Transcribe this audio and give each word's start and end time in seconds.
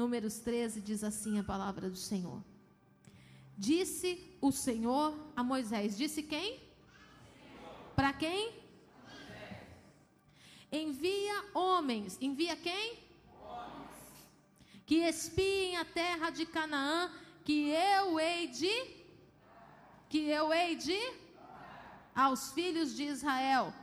Números 0.00 0.38
13 0.38 0.80
diz 0.80 1.02
assim 1.02 1.40
a 1.40 1.42
palavra 1.42 1.90
do 1.90 1.96
Senhor. 1.96 2.40
Disse 3.56 4.10
o 4.40 4.52
Senhor 4.52 5.08
a 5.34 5.42
Moisés: 5.42 5.96
Disse 5.96 6.22
quem? 6.22 6.60
Para 7.96 8.12
quem? 8.12 8.52
Envia 10.70 11.36
homens. 11.52 12.16
Envia 12.20 12.54
quem? 12.54 12.86
Homens. 13.42 13.96
Que 14.86 14.98
espiem 15.14 15.76
a 15.76 15.84
terra 15.84 16.30
de 16.30 16.46
Canaã, 16.46 17.10
que 17.44 17.58
eu 17.70 18.20
hei 18.20 18.46
de 18.46 18.74
que 20.08 20.20
eu 20.38 20.52
hei 20.52 20.76
de 20.76 21.00
aos 22.14 22.52
filhos 22.52 22.94
de 22.94 23.02
Israel, 23.02 23.74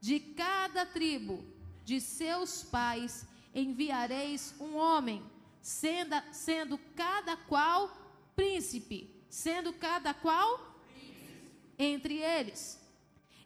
de 0.00 0.18
cada 0.18 0.84
tribo 0.84 1.44
de 1.84 2.00
seus 2.00 2.64
pais 2.64 3.24
enviareis 3.54 4.54
um 4.60 4.74
homem, 4.76 5.22
sendo, 5.60 6.16
sendo 6.32 6.78
cada 6.96 7.36
qual 7.36 7.90
príncipe, 8.34 9.10
sendo 9.28 9.72
cada 9.72 10.14
qual 10.14 10.58
príncipe. 10.92 11.50
entre 11.78 12.18
eles. 12.18 12.80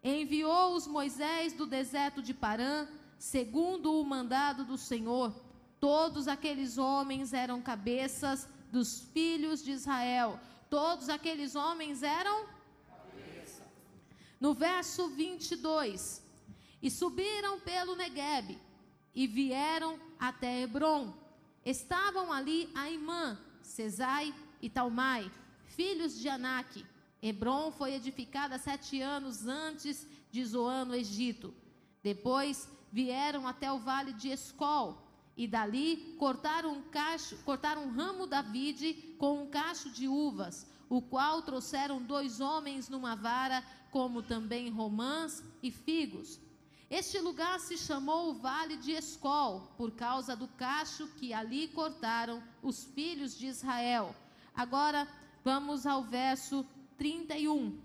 Enviou-os 0.03 0.87
Moisés 0.87 1.53
do 1.53 1.67
deserto 1.67 2.23
de 2.23 2.35
Parã, 2.35 2.87
segundo 3.19 3.99
o 4.01 4.05
mandado 4.05 4.65
do 4.65 4.77
Senhor. 4.77 5.35
Todos 5.81 6.29
aqueles 6.29 6.79
homens 6.79 7.33
eram 7.33 7.63
cabeças 7.63 8.49
dos 8.71 9.01
filhos 9.01 9.63
de 9.63 9.73
Israel. 9.73 10.39
Todos 10.69 11.09
aqueles 11.09 11.55
homens 11.55 12.03
eram 12.03 12.47
no 14.41 14.53
verso 14.53 15.09
22, 15.09 16.23
e 16.83 16.91
subiram 16.91 17.61
pelo 17.61 17.97
Neguebe 17.97 18.61
e 19.15 19.27
vieram 19.27 19.99
até 20.21 20.61
Hebron. 20.61 21.15
Estavam 21.65 22.31
ali 22.31 22.69
Aimã, 22.75 23.39
Cesai 23.63 24.35
e 24.61 24.69
Talmai, 24.69 25.31
filhos 25.65 26.19
de 26.19 26.29
Anak. 26.29 26.85
Hebron 27.23 27.73
foi 27.73 27.95
edificada 27.95 28.59
sete 28.59 29.01
anos 29.01 29.47
antes 29.47 30.07
de 30.31 30.45
Zoan, 30.45 30.85
no 30.85 30.95
Egito. 30.95 31.55
Depois 32.03 32.69
vieram 32.93 33.49
até 33.49 33.73
o 33.73 33.79
vale 33.79 34.13
de 34.13 34.29
Escol, 34.29 35.03
e 35.37 35.49
dali 35.49 36.15
cortaram 36.19 36.73
um 36.73 36.83
cacho, 36.83 37.37
cortaram 37.45 37.85
um 37.85 37.91
ramo 37.91 38.27
da 38.27 38.43
vide 38.43 39.17
com 39.19 39.43
um 39.43 39.47
cacho 39.47 39.91
de 39.91 40.07
uvas, 40.07 40.67
o 40.89 41.01
qual 41.01 41.43
trouxeram 41.43 42.01
dois 42.01 42.41
homens 42.41 42.89
numa 42.89 43.17
vara, 43.17 43.65
como 43.91 44.23
também 44.23 44.69
romãs 44.71 45.43
e 45.63 45.71
figos. 45.71 46.39
Este 46.91 47.19
lugar 47.19 47.59
se 47.61 47.77
chamou 47.79 48.31
o 48.31 48.35
Vale 48.35 48.77
de 48.77 48.93
Escol, 48.93 49.73
por 49.77 49.93
causa 49.93 50.37
do 50.37 50.47
cacho 50.49 51.09
que 51.17 51.33
ali 51.33 51.69
cortaram 51.69 52.43
os 52.63 52.85
filhos 52.85 53.37
de 53.37 53.47
Israel. 53.47 54.15
Agora 54.55 55.09
vamos 55.43 55.87
ao 55.87 56.03
verso 56.03 56.65
31. 56.97 57.81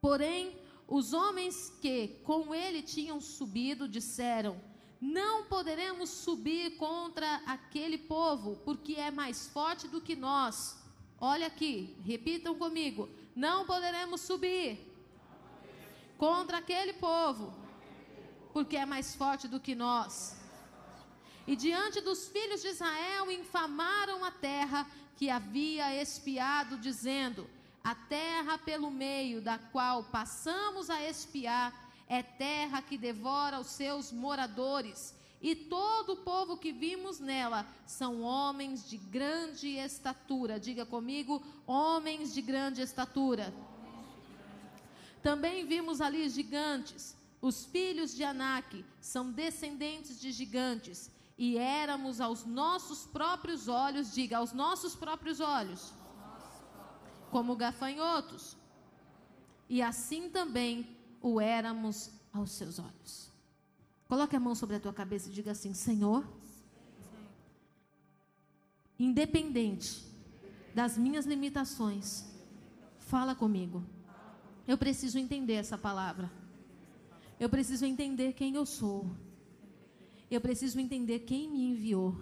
Porém, 0.00 0.56
os 0.86 1.12
homens 1.12 1.70
que 1.80 2.20
com 2.24 2.54
ele 2.54 2.82
tinham 2.82 3.20
subido 3.20 3.88
disseram: 3.88 4.60
Não 5.00 5.44
poderemos 5.44 6.10
subir 6.10 6.76
contra 6.76 7.36
aquele 7.46 7.98
povo, 7.98 8.56
porque 8.64 8.94
é 8.94 9.10
mais 9.10 9.48
forte 9.48 9.86
do 9.88 10.00
que 10.00 10.16
nós. 10.16 10.78
Olha 11.20 11.48
aqui, 11.48 11.96
repitam 12.02 12.54
comigo: 12.54 13.08
não 13.36 13.66
poderemos 13.66 14.22
subir 14.22 14.90
contra 16.16 16.58
aquele 16.58 16.94
povo, 16.94 17.54
porque 18.52 18.76
é 18.76 18.86
mais 18.86 19.14
forte 19.14 19.48
do 19.48 19.60
que 19.60 19.74
nós. 19.74 20.36
E 21.46 21.56
diante 21.56 22.00
dos 22.00 22.28
filhos 22.28 22.62
de 22.62 22.68
Israel 22.68 23.30
infamaram 23.30 24.24
a 24.24 24.30
terra 24.30 24.86
que 25.16 25.30
havia 25.30 25.94
espiado, 26.00 26.78
dizendo: 26.78 27.48
A 27.82 27.94
terra 27.94 28.58
pelo 28.58 28.90
meio 28.90 29.40
da 29.40 29.58
qual 29.58 30.04
passamos 30.04 30.90
a 30.90 31.02
espiar 31.08 31.72
é 32.08 32.22
terra 32.22 32.82
que 32.82 32.98
devora 32.98 33.60
os 33.60 33.68
seus 33.68 34.12
moradores 34.12 35.14
e 35.42 35.54
todo 35.54 36.12
o 36.12 36.16
povo 36.16 36.58
que 36.58 36.70
vimos 36.70 37.18
nela 37.18 37.66
são 37.86 38.20
homens 38.20 38.86
de 38.88 38.98
grande 38.98 39.68
estatura. 39.68 40.60
Diga 40.60 40.84
comigo, 40.84 41.42
homens 41.66 42.34
de 42.34 42.42
grande 42.42 42.82
estatura. 42.82 43.52
Também 45.22 45.64
vimos 45.64 46.00
ali 46.02 46.28
gigantes. 46.28 47.16
Os 47.40 47.64
filhos 47.64 48.14
de 48.14 48.22
Anak 48.22 48.84
são 49.00 49.32
descendentes 49.32 50.20
de 50.20 50.30
gigantes. 50.30 51.10
E 51.38 51.56
éramos 51.56 52.20
aos 52.20 52.44
nossos 52.44 53.06
próprios 53.06 53.66
olhos, 53.66 54.12
diga, 54.12 54.36
aos 54.36 54.52
nossos 54.52 54.94
próprios 54.94 55.40
olhos, 55.40 55.94
como 57.30 57.56
gafanhotos. 57.56 58.56
E 59.66 59.80
assim 59.80 60.28
também 60.28 60.98
o 61.22 61.40
éramos 61.40 62.10
aos 62.30 62.50
seus 62.50 62.78
olhos. 62.78 63.32
Coloque 64.06 64.36
a 64.36 64.40
mão 64.40 64.54
sobre 64.54 64.76
a 64.76 64.80
tua 64.80 64.92
cabeça 64.92 65.30
e 65.30 65.32
diga 65.32 65.52
assim: 65.52 65.72
Senhor, 65.72 66.26
independente 68.98 70.04
das 70.74 70.98
minhas 70.98 71.24
limitações, 71.24 72.26
fala 72.98 73.34
comigo. 73.34 73.82
Eu 74.68 74.76
preciso 74.76 75.18
entender 75.18 75.54
essa 75.54 75.78
palavra. 75.78 76.39
Eu 77.40 77.48
preciso 77.48 77.86
entender 77.86 78.34
quem 78.34 78.54
eu 78.54 78.66
sou. 78.66 79.10
Eu 80.30 80.42
preciso 80.42 80.78
entender 80.78 81.20
quem 81.20 81.50
me 81.50 81.70
enviou. 81.70 82.14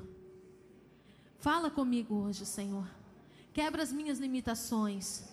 Fala 1.38 1.68
comigo 1.68 2.14
hoje, 2.14 2.46
Senhor. 2.46 2.88
Quebra 3.52 3.82
as 3.82 3.92
minhas 3.92 4.20
limitações. 4.20 5.28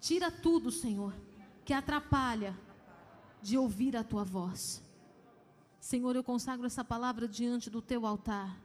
Tira 0.00 0.30
tudo, 0.30 0.70
Senhor, 0.70 1.14
que 1.62 1.74
atrapalha 1.74 2.58
de 3.42 3.58
ouvir 3.58 3.94
a 3.98 4.02
tua 4.02 4.24
voz. 4.24 4.82
Senhor, 5.78 6.16
eu 6.16 6.24
consagro 6.24 6.66
essa 6.66 6.82
palavra 6.82 7.28
diante 7.28 7.68
do 7.68 7.82
teu 7.82 8.06
altar. 8.06 8.58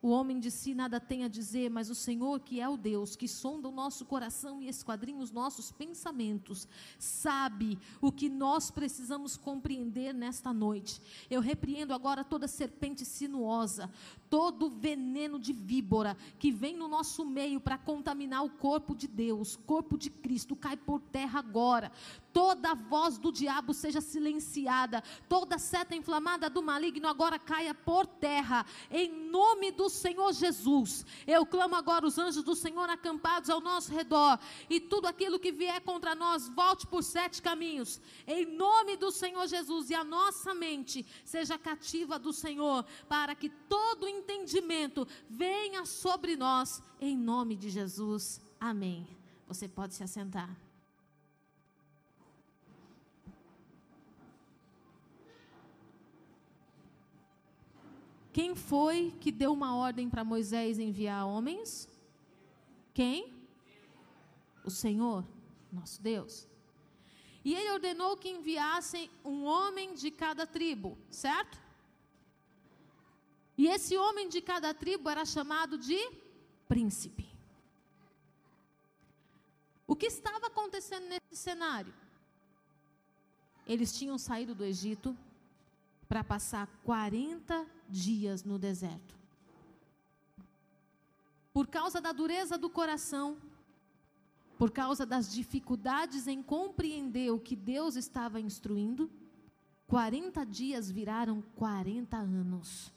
O 0.00 0.10
homem 0.10 0.38
de 0.38 0.48
si 0.50 0.74
nada 0.74 1.00
tem 1.00 1.24
a 1.24 1.28
dizer, 1.28 1.68
mas 1.70 1.90
o 1.90 1.94
Senhor, 1.94 2.38
que 2.40 2.60
é 2.60 2.68
o 2.68 2.76
Deus 2.76 3.16
que 3.16 3.26
sonda 3.26 3.68
o 3.68 3.72
nosso 3.72 4.04
coração 4.04 4.62
e 4.62 4.68
esquadrinha 4.68 5.18
os 5.18 5.32
nossos 5.32 5.72
pensamentos, 5.72 6.68
sabe 6.98 7.76
o 8.00 8.12
que 8.12 8.28
nós 8.28 8.70
precisamos 8.70 9.36
compreender 9.36 10.14
nesta 10.14 10.52
noite. 10.52 11.02
Eu 11.28 11.40
repreendo 11.40 11.92
agora 11.92 12.22
toda 12.22 12.46
serpente 12.46 13.04
sinuosa, 13.04 13.90
todo 14.30 14.68
veneno 14.68 15.38
de 15.38 15.52
víbora 15.52 16.16
que 16.38 16.50
vem 16.50 16.76
no 16.76 16.88
nosso 16.88 17.24
meio 17.24 17.60
para 17.60 17.78
contaminar 17.78 18.44
o 18.44 18.50
corpo 18.50 18.94
de 18.94 19.06
Deus, 19.06 19.56
corpo 19.66 19.96
de 19.96 20.10
Cristo, 20.10 20.54
cai 20.54 20.76
por 20.76 21.00
terra 21.00 21.38
agora. 21.38 21.90
Toda 22.32 22.74
voz 22.74 23.18
do 23.18 23.32
diabo 23.32 23.74
seja 23.74 24.00
silenciada, 24.00 25.02
toda 25.28 25.58
seta 25.58 25.96
inflamada 25.96 26.48
do 26.48 26.62
maligno 26.62 27.08
agora 27.08 27.38
caia 27.38 27.74
por 27.74 28.06
terra, 28.06 28.64
em 28.90 29.10
nome 29.28 29.72
do 29.72 29.88
Senhor 29.88 30.32
Jesus. 30.32 31.04
Eu 31.26 31.44
clamo 31.44 31.74
agora 31.74 32.06
os 32.06 32.18
anjos 32.18 32.44
do 32.44 32.54
Senhor 32.54 32.88
acampados 32.88 33.50
ao 33.50 33.60
nosso 33.60 33.92
redor, 33.92 34.38
e 34.68 34.78
tudo 34.78 35.06
aquilo 35.06 35.38
que 35.38 35.50
vier 35.50 35.80
contra 35.80 36.14
nós, 36.14 36.48
volte 36.48 36.86
por 36.86 37.02
sete 37.02 37.42
caminhos, 37.42 38.00
em 38.26 38.46
nome 38.46 38.96
do 38.96 39.10
Senhor 39.10 39.46
Jesus, 39.48 39.90
e 39.90 39.94
a 39.94 40.04
nossa 40.04 40.54
mente 40.54 41.04
seja 41.24 41.58
cativa 41.58 42.18
do 42.18 42.32
Senhor, 42.32 42.84
para 43.08 43.34
que 43.34 43.48
todo 43.48 44.06
entendimento 44.18 45.06
venha 45.28 45.84
sobre 45.84 46.36
nós, 46.36 46.82
em 47.00 47.16
nome 47.16 47.56
de 47.56 47.70
Jesus. 47.70 48.40
Amém. 48.60 49.06
Você 49.46 49.66
pode 49.68 49.94
se 49.94 50.02
assentar. 50.02 50.54
Quem 58.32 58.54
foi 58.54 59.12
que 59.20 59.32
deu 59.32 59.52
uma 59.52 59.74
ordem 59.74 60.08
para 60.08 60.22
Moisés 60.22 60.78
enviar 60.78 61.26
homens? 61.26 61.88
Quem? 62.94 63.34
O 64.64 64.70
Senhor, 64.70 65.24
nosso 65.72 66.00
Deus. 66.00 66.46
E 67.44 67.54
ele 67.54 67.70
ordenou 67.72 68.16
que 68.16 68.28
enviassem 68.28 69.10
um 69.24 69.44
homem 69.44 69.94
de 69.94 70.10
cada 70.10 70.46
tribo, 70.46 70.98
certo? 71.10 71.58
E 73.58 73.66
esse 73.66 73.96
homem 73.98 74.28
de 74.28 74.40
cada 74.40 74.72
tribo 74.72 75.10
era 75.10 75.24
chamado 75.24 75.76
de 75.76 75.98
príncipe. 76.68 77.28
O 79.84 79.96
que 79.96 80.06
estava 80.06 80.46
acontecendo 80.46 81.08
nesse 81.08 81.42
cenário? 81.42 81.92
Eles 83.66 83.92
tinham 83.98 84.16
saído 84.16 84.54
do 84.54 84.64
Egito 84.64 85.16
para 86.08 86.22
passar 86.22 86.68
40 86.84 87.66
dias 87.88 88.44
no 88.44 88.60
deserto. 88.60 89.16
Por 91.52 91.66
causa 91.66 92.00
da 92.00 92.12
dureza 92.12 92.56
do 92.56 92.70
coração, 92.70 93.36
por 94.56 94.70
causa 94.70 95.04
das 95.04 95.32
dificuldades 95.32 96.28
em 96.28 96.40
compreender 96.42 97.32
o 97.32 97.40
que 97.40 97.56
Deus 97.56 97.96
estava 97.96 98.40
instruindo, 98.40 99.10
40 99.88 100.46
dias 100.46 100.88
viraram 100.90 101.42
40 101.56 102.16
anos. 102.16 102.96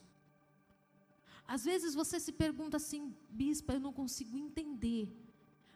Às 1.56 1.66
vezes 1.66 1.94
você 1.94 2.18
se 2.18 2.32
pergunta 2.32 2.78
assim, 2.78 3.14
bispa, 3.30 3.74
eu 3.74 3.80
não 3.86 3.92
consigo 3.92 4.38
entender. 4.38 5.06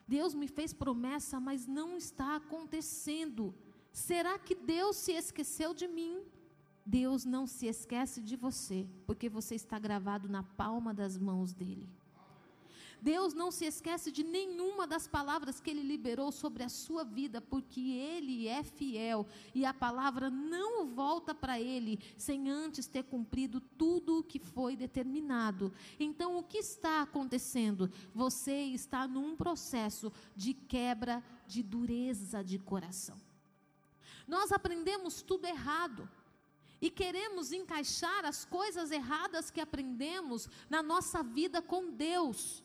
Deus 0.08 0.34
me 0.34 0.48
fez 0.48 0.72
promessa, 0.72 1.38
mas 1.38 1.68
não 1.68 1.98
está 1.98 2.38
acontecendo. 2.38 3.54
Será 3.92 4.40
que 4.40 4.56
Deus 4.56 4.96
se 4.96 5.12
esqueceu 5.12 5.74
de 5.74 5.86
mim? 5.98 6.24
Deus 6.86 7.26
não 7.26 7.46
se 7.46 7.66
esquece 7.68 8.22
de 8.22 8.38
você, 8.38 8.88
porque 9.06 9.28
você 9.28 9.54
está 9.56 9.78
gravado 9.78 10.30
na 10.30 10.44
palma 10.44 10.94
das 10.94 11.18
mãos 11.18 11.52
dele. 11.52 11.90
Deus 13.02 13.34
não 13.34 13.52
se 13.52 13.66
esquece 13.66 14.12
de 14.12 14.24
nenhuma 14.24 14.88
das 14.88 15.08
palavras 15.08 15.60
que 15.60 15.70
ele 15.70 15.84
liberou 15.84 16.32
sobre 16.32 16.64
a 16.64 16.70
sua 16.70 17.04
vida, 17.04 17.42
porque 17.42 17.80
ele 17.80 18.48
é 18.48 18.64
fiel 18.64 19.28
e 19.54 19.66
a 19.66 19.74
palavra 19.74 20.30
não 20.30 20.88
volta 20.88 21.34
para 21.34 21.60
ele 21.60 22.00
sem 22.18 22.50
antes 22.50 22.88
ter 22.88 23.04
cumprido 23.04 23.60
tudo 23.60 24.20
o 24.20 24.24
que 24.24 24.40
foi 24.40 24.76
determinado. 24.76 25.74
Então, 26.00 26.38
o 26.38 26.44
que 26.44 26.58
está 26.58 27.02
acontecendo? 27.02 27.92
Você 28.14 28.56
está 28.66 29.08
num 29.08 29.36
processo 29.36 30.12
de 30.36 30.54
quebra 30.54 31.24
de 31.48 31.62
dureza 31.62 32.44
de 32.44 32.58
coração. 32.58 33.20
Nós 34.28 34.52
aprendemos 34.52 35.22
tudo 35.22 35.46
errado 35.46 36.10
e 36.82 36.90
queremos 36.90 37.52
encaixar 37.52 38.26
as 38.26 38.46
coisas 38.46 38.92
erradas 38.92 39.50
que 39.50 39.62
aprendemos 39.62 40.50
na 40.70 40.82
nossa 40.82 41.24
vida 41.24 41.62
com 41.62 41.92
Deus. 41.92 42.64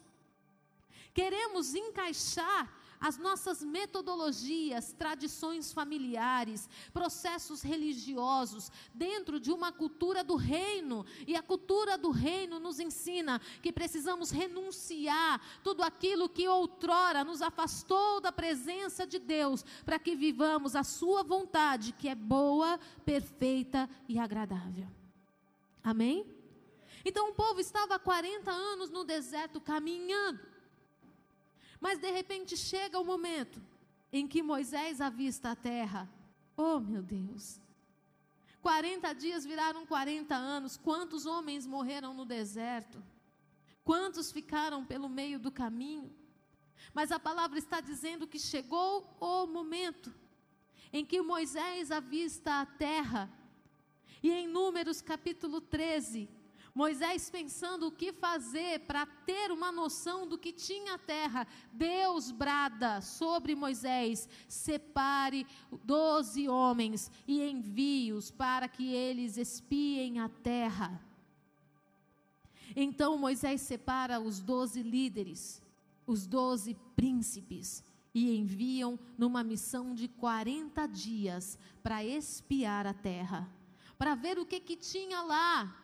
Queremos 1.13 1.75
encaixar 1.75 2.81
as 3.01 3.17
nossas 3.17 3.65
metodologias, 3.65 4.93
tradições 4.93 5.73
familiares, 5.73 6.69
processos 6.93 7.63
religiosos 7.63 8.71
dentro 8.93 9.41
de 9.41 9.51
uma 9.51 9.73
cultura 9.73 10.23
do 10.23 10.37
reino. 10.37 11.07
E 11.27 11.35
a 11.35 11.43
cultura 11.43 11.97
do 11.97 12.11
reino 12.11 12.61
nos 12.61 12.79
ensina 12.79 13.41
que 13.63 13.73
precisamos 13.73 14.31
renunciar 14.31 15.41
tudo 15.65 15.83
aquilo 15.83 16.29
que 16.29 16.47
outrora 16.47 17.25
nos 17.25 17.41
afastou 17.41 18.21
da 18.21 18.31
presença 18.31 19.07
de 19.07 19.19
Deus, 19.19 19.65
para 19.85 19.99
que 19.99 20.15
vivamos 20.15 20.77
a 20.77 20.85
sua 20.85 21.23
vontade, 21.23 21.93
que 21.93 22.09
é 22.09 22.15
boa, 22.15 22.79
perfeita 23.05 23.89
e 24.07 24.19
agradável. 24.19 24.87
Amém? 25.83 26.27
Então 27.03 27.31
o 27.31 27.35
povo 27.35 27.61
estava 27.61 27.95
há 27.95 27.99
40 27.99 28.51
anos 28.51 28.91
no 28.91 29.05
deserto 29.05 29.59
caminhando. 29.59 30.50
Mas 31.81 31.99
de 31.99 32.11
repente 32.11 32.57
chega 32.57 32.99
o 32.99 33.05
momento 33.05 33.61
em 34.13 34.29
que 34.29 34.43
Moisés 34.43 35.01
avista 35.01 35.53
a 35.53 35.57
terra. 35.57 36.09
Oh, 36.57 36.79
meu 36.79 37.03
Deus! 37.03 37.61
40 38.61 39.13
dias 39.15 39.45
viraram 39.45 39.87
40 39.87 40.35
anos. 40.35 40.77
Quantos 40.77 41.25
homens 41.25 41.67
morreram 41.67 42.13
no 42.13 42.27
deserto? 42.27 43.03
Quantos 43.83 44.31
ficaram 44.31 44.85
pelo 44.85 45.09
meio 45.09 45.39
do 45.39 45.51
caminho? 45.51 46.15
Mas 46.93 47.11
a 47.11 47.19
palavra 47.19 47.59
está 47.59 47.81
dizendo 47.81 48.27
que 48.27 48.39
chegou 48.39 49.17
o 49.19 49.47
momento 49.47 50.13
em 50.93 51.05
que 51.05 51.23
Moisés 51.23 51.91
avista 51.91 52.61
a 52.61 52.67
terra. 52.67 53.31
E 54.23 54.31
em 54.31 54.47
Números 54.47 55.01
capítulo 55.01 55.61
13, 55.61 56.29
Moisés 56.75 57.29
pensando 57.29 57.89
o 57.89 57.93
que 57.93 58.13
fazer 58.13 58.81
para 58.81 59.05
ter 59.05 59.51
uma 59.51 59.73
noção 59.73 60.27
do 60.27 60.39
que 60.39 60.53
tinha 60.53 60.95
a 60.95 60.99
terra. 60.99 61.47
Deus 61.73 62.31
brada 62.31 63.01
sobre 63.01 63.55
Moisés: 63.55 64.29
separe 64.49 65.47
doze 65.85 66.49
homens 66.49 67.11
e 67.27 67.43
envie-os 67.43 68.31
para 68.31 68.69
que 68.69 68.93
eles 68.93 69.37
espiem 69.37 70.21
a 70.21 70.29
terra. 70.29 71.05
Então 72.75 73.19
Moisés 73.19 73.61
separa 73.63 74.21
os 74.21 74.41
doze 74.41 74.83
líderes, 74.83 75.61
os 76.07 76.25
doze 76.27 76.77
príncipes, 76.95 77.83
e 78.15 78.37
enviam 78.37 78.99
numa 79.19 79.43
missão 79.43 79.93
de 79.93 80.07
40 80.07 80.87
dias 80.87 81.59
para 81.83 82.05
espiar 82.05 82.87
a 82.87 82.95
terra, 82.95 83.53
para 83.99 84.15
ver 84.15 84.39
o 84.39 84.47
que, 84.47 84.61
que 84.61 84.77
tinha 84.77 85.21
lá 85.23 85.77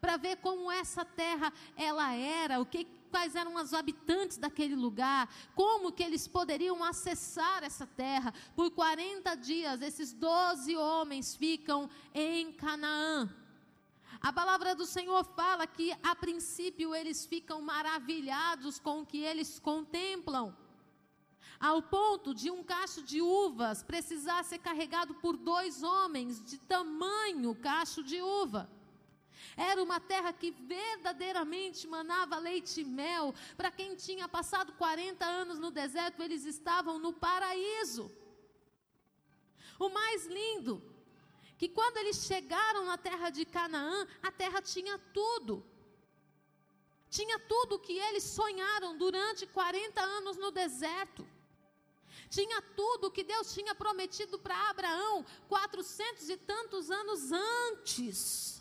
para 0.00 0.16
ver 0.16 0.36
como 0.36 0.70
essa 0.70 1.04
terra 1.04 1.52
ela 1.76 2.12
era, 2.14 2.60
o 2.60 2.66
que 2.66 2.86
quais 3.10 3.36
eram 3.36 3.54
os 3.54 3.72
habitantes 3.72 4.36
daquele 4.36 4.74
lugar, 4.74 5.32
como 5.54 5.92
que 5.92 6.02
eles 6.02 6.26
poderiam 6.26 6.82
acessar 6.82 7.62
essa 7.62 7.86
terra. 7.86 8.34
Por 8.56 8.72
40 8.72 9.36
dias 9.36 9.82
esses 9.82 10.12
12 10.12 10.76
homens 10.76 11.36
ficam 11.36 11.88
em 12.12 12.52
Canaã. 12.52 13.32
A 14.20 14.32
palavra 14.32 14.74
do 14.74 14.84
Senhor 14.84 15.22
fala 15.36 15.66
que 15.66 15.92
a 16.02 16.16
princípio 16.16 16.94
eles 16.94 17.24
ficam 17.24 17.62
maravilhados 17.62 18.80
com 18.80 19.02
o 19.02 19.06
que 19.06 19.18
eles 19.18 19.60
contemplam 19.60 20.56
ao 21.60 21.80
ponto 21.80 22.34
de 22.34 22.50
um 22.50 22.62
cacho 22.62 23.02
de 23.02 23.22
uvas 23.22 23.82
precisar 23.82 24.44
ser 24.44 24.58
carregado 24.58 25.14
por 25.14 25.36
dois 25.36 25.82
homens 25.82 26.42
de 26.44 26.58
tamanho 26.58 27.54
cacho 27.54 28.02
de 28.02 28.20
uva. 28.20 28.68
Era 29.56 29.82
uma 29.82 30.00
terra 30.00 30.32
que 30.32 30.50
verdadeiramente 30.50 31.86
manava 31.86 32.38
leite 32.38 32.80
e 32.80 32.84
mel. 32.84 33.34
Para 33.56 33.70
quem 33.70 33.94
tinha 33.94 34.28
passado 34.28 34.72
40 34.72 35.24
anos 35.24 35.58
no 35.58 35.70
deserto, 35.70 36.22
eles 36.22 36.44
estavam 36.44 36.98
no 36.98 37.12
paraíso. 37.12 38.10
O 39.78 39.88
mais 39.88 40.26
lindo, 40.26 40.82
que 41.58 41.68
quando 41.68 41.96
eles 41.98 42.24
chegaram 42.24 42.84
na 42.84 42.98
terra 42.98 43.30
de 43.30 43.44
Canaã, 43.44 44.06
a 44.22 44.30
terra 44.30 44.60
tinha 44.60 44.98
tudo. 45.12 45.64
Tinha 47.08 47.38
tudo 47.38 47.76
o 47.76 47.78
que 47.78 47.96
eles 47.96 48.24
sonharam 48.24 48.98
durante 48.98 49.46
40 49.46 50.00
anos 50.00 50.36
no 50.36 50.50
deserto. 50.50 51.24
Tinha 52.28 52.60
tudo 52.60 53.06
o 53.06 53.10
que 53.10 53.22
Deus 53.22 53.54
tinha 53.54 53.74
prometido 53.74 54.38
para 54.38 54.70
Abraão, 54.70 55.24
quatrocentos 55.48 56.28
e 56.28 56.36
tantos 56.36 56.90
anos 56.90 57.30
antes. 57.30 58.53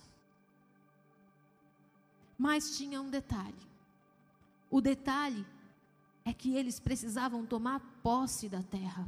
Mas 2.37 2.77
tinha 2.77 3.01
um 3.01 3.09
detalhe. 3.09 3.55
O 4.69 4.81
detalhe 4.81 5.45
é 6.25 6.33
que 6.33 6.55
eles 6.55 6.79
precisavam 6.79 7.45
tomar 7.45 7.79
posse 8.01 8.49
da 8.49 8.63
terra. 8.63 9.07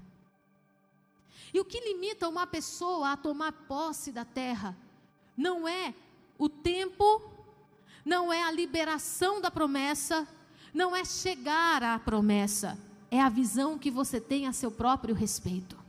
E 1.53 1.59
o 1.59 1.65
que 1.65 1.79
limita 1.79 2.27
uma 2.27 2.45
pessoa 2.45 3.11
a 3.11 3.17
tomar 3.17 3.51
posse 3.51 4.11
da 4.11 4.25
terra 4.25 4.75
não 5.37 5.67
é 5.67 5.93
o 6.37 6.49
tempo, 6.49 7.21
não 8.03 8.31
é 8.31 8.43
a 8.43 8.51
liberação 8.51 9.39
da 9.39 9.49
promessa, 9.49 10.27
não 10.73 10.95
é 10.95 11.05
chegar 11.05 11.81
à 11.81 11.97
promessa, 11.97 12.77
é 13.09 13.21
a 13.21 13.29
visão 13.29 13.79
que 13.79 13.89
você 13.89 14.19
tem 14.19 14.47
a 14.47 14.53
seu 14.53 14.69
próprio 14.69 15.15
respeito. 15.15 15.84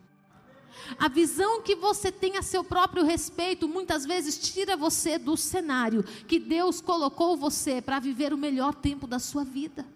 A 0.98 1.08
visão 1.08 1.62
que 1.62 1.74
você 1.74 2.12
tem 2.12 2.36
a 2.36 2.42
seu 2.42 2.62
próprio 2.62 3.04
respeito 3.04 3.68
muitas 3.68 4.04
vezes 4.04 4.38
tira 4.38 4.76
você 4.76 5.18
do 5.18 5.36
cenário 5.36 6.02
que 6.02 6.38
Deus 6.38 6.80
colocou 6.80 7.36
você 7.36 7.80
para 7.82 7.98
viver 7.98 8.32
o 8.32 8.38
melhor 8.38 8.74
tempo 8.74 9.06
da 9.06 9.18
sua 9.18 9.44
vida. 9.44 9.86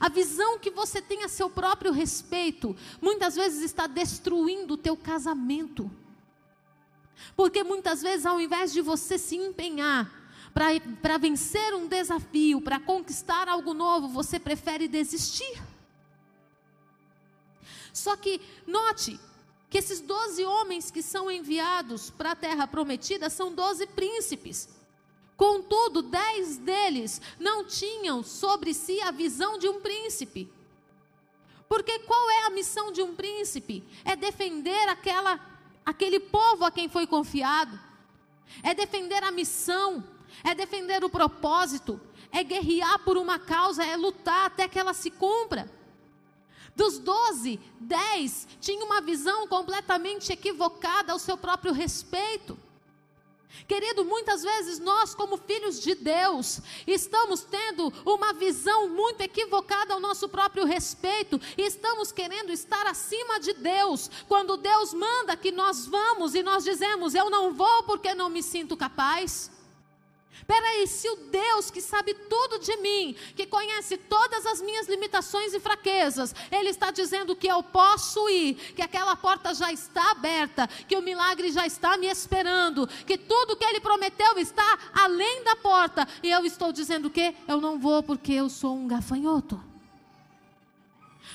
A 0.00 0.08
visão 0.08 0.58
que 0.58 0.70
você 0.70 1.02
tem 1.02 1.24
a 1.24 1.28
seu 1.28 1.50
próprio 1.50 1.92
respeito 1.92 2.76
muitas 3.00 3.34
vezes 3.34 3.62
está 3.62 3.86
destruindo 3.86 4.74
o 4.74 4.78
teu 4.78 4.96
casamento. 4.96 5.90
Porque 7.34 7.62
muitas 7.62 8.02
vezes, 8.02 8.26
ao 8.26 8.40
invés 8.40 8.72
de 8.72 8.80
você 8.80 9.18
se 9.18 9.36
empenhar 9.36 10.10
para 11.02 11.18
vencer 11.18 11.74
um 11.74 11.86
desafio, 11.86 12.60
para 12.60 12.80
conquistar 12.80 13.48
algo 13.48 13.74
novo, 13.74 14.08
você 14.08 14.38
prefere 14.38 14.88
desistir. 14.88 15.62
Só 17.96 18.14
que 18.14 18.40
note 18.66 19.18
que 19.70 19.78
esses 19.78 20.02
doze 20.02 20.44
homens 20.44 20.90
que 20.90 21.02
são 21.02 21.30
enviados 21.30 22.10
para 22.10 22.32
a 22.32 22.36
terra 22.36 22.66
prometida 22.66 23.30
são 23.30 23.54
doze 23.54 23.86
príncipes. 23.86 24.68
Contudo, 25.34 26.02
dez 26.02 26.58
deles 26.58 27.22
não 27.40 27.64
tinham 27.64 28.22
sobre 28.22 28.74
si 28.74 29.00
a 29.00 29.10
visão 29.10 29.58
de 29.58 29.66
um 29.66 29.80
príncipe. 29.80 30.52
Porque 31.68 31.98
qual 32.00 32.30
é 32.30 32.46
a 32.46 32.50
missão 32.50 32.92
de 32.92 33.00
um 33.00 33.14
príncipe? 33.14 33.82
É 34.04 34.14
defender 34.14 34.88
aquela, 34.90 35.40
aquele 35.84 36.20
povo 36.20 36.66
a 36.66 36.70
quem 36.70 36.90
foi 36.90 37.06
confiado. 37.06 37.80
É 38.62 38.74
defender 38.74 39.24
a 39.24 39.30
missão. 39.30 40.04
É 40.44 40.54
defender 40.54 41.02
o 41.02 41.08
propósito. 41.08 41.98
É 42.30 42.44
guerrear 42.44 42.98
por 43.00 43.16
uma 43.16 43.38
causa. 43.38 43.84
É 43.84 43.96
lutar 43.96 44.46
até 44.46 44.68
que 44.68 44.78
ela 44.78 44.92
se 44.92 45.10
cumpra. 45.10 45.74
Dos 46.76 46.98
doze, 46.98 47.58
dez 47.80 48.46
tinham 48.60 48.84
uma 48.84 49.00
visão 49.00 49.48
completamente 49.48 50.30
equivocada 50.30 51.12
ao 51.12 51.18
seu 51.18 51.38
próprio 51.38 51.72
respeito. 51.72 52.56
Querido, 53.66 54.04
muitas 54.04 54.42
vezes 54.42 54.78
nós, 54.78 55.14
como 55.14 55.38
filhos 55.38 55.80
de 55.80 55.94
Deus, 55.94 56.60
estamos 56.86 57.42
tendo 57.42 57.90
uma 58.04 58.34
visão 58.34 58.90
muito 58.90 59.22
equivocada 59.22 59.94
ao 59.94 60.00
nosso 60.00 60.28
próprio 60.28 60.66
respeito, 60.66 61.40
e 61.56 61.62
estamos 61.62 62.12
querendo 62.12 62.52
estar 62.52 62.86
acima 62.86 63.40
de 63.40 63.54
Deus, 63.54 64.10
quando 64.28 64.58
Deus 64.58 64.92
manda 64.92 65.34
que 65.34 65.50
nós 65.50 65.86
vamos 65.86 66.34
e 66.34 66.42
nós 66.42 66.62
dizemos: 66.62 67.14
Eu 67.14 67.30
não 67.30 67.54
vou 67.54 67.84
porque 67.84 68.14
não 68.14 68.28
me 68.28 68.42
sinto 68.42 68.76
capaz. 68.76 69.55
Peraí, 70.44 70.86
se 70.86 71.08
o 71.08 71.16
Deus 71.16 71.70
que 71.70 71.80
sabe 71.80 72.14
tudo 72.14 72.58
de 72.58 72.76
mim, 72.76 73.16
que 73.34 73.46
conhece 73.46 73.96
todas 73.96 74.44
as 74.46 74.60
minhas 74.60 74.88
limitações 74.88 75.54
e 75.54 75.60
fraquezas, 75.60 76.34
Ele 76.50 76.70
está 76.70 76.90
dizendo 76.90 77.34
que 77.34 77.46
eu 77.46 77.62
posso 77.62 78.28
ir, 78.28 78.54
que 78.74 78.82
aquela 78.82 79.16
porta 79.16 79.54
já 79.54 79.72
está 79.72 80.10
aberta, 80.12 80.68
que 80.88 80.96
o 80.96 81.02
milagre 81.02 81.50
já 81.50 81.66
está 81.66 81.96
me 81.96 82.06
esperando, 82.06 82.86
que 83.06 83.18
tudo 83.18 83.56
que 83.56 83.64
Ele 83.64 83.80
prometeu 83.80 84.38
está 84.38 84.78
além 84.94 85.42
da 85.42 85.56
porta, 85.56 86.06
e 86.22 86.30
eu 86.30 86.44
estou 86.44 86.72
dizendo 86.72 87.10
que 87.10 87.34
eu 87.48 87.60
não 87.60 87.78
vou 87.78 88.02
porque 88.02 88.32
eu 88.32 88.48
sou 88.48 88.76
um 88.76 88.86
gafanhoto. 88.86 89.62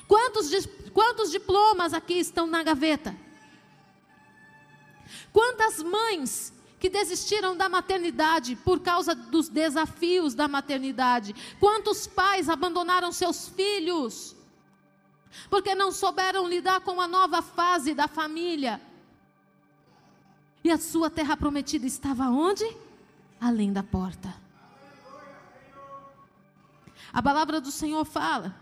Quantos, 0.07 0.49
quantos 0.93 1.31
diplomas 1.31 1.93
aqui 1.93 2.15
estão 2.15 2.45
na 2.45 2.63
gaveta? 2.63 3.15
Quantas 5.31 5.81
mães 5.81 6.53
que 6.81 6.89
desistiram 6.89 7.55
da 7.55 7.69
maternidade 7.69 8.55
por 8.55 8.79
causa 8.79 9.13
dos 9.13 9.47
desafios 9.47 10.33
da 10.33 10.47
maternidade. 10.47 11.35
Quantos 11.59 12.07
pais 12.07 12.49
abandonaram 12.49 13.11
seus 13.11 13.47
filhos 13.47 14.35
porque 15.47 15.75
não 15.75 15.91
souberam 15.91 16.49
lidar 16.49 16.81
com 16.81 16.99
a 16.99 17.07
nova 17.07 17.43
fase 17.43 17.93
da 17.93 18.07
família? 18.07 18.81
E 20.63 20.71
a 20.71 20.77
sua 20.79 21.07
terra 21.07 21.37
prometida 21.37 21.85
estava 21.85 22.29
onde? 22.29 22.65
Além 23.39 23.71
da 23.71 23.83
porta. 23.83 24.33
A 27.13 27.21
palavra 27.21 27.61
do 27.61 27.71
Senhor 27.71 28.05
fala 28.05 28.55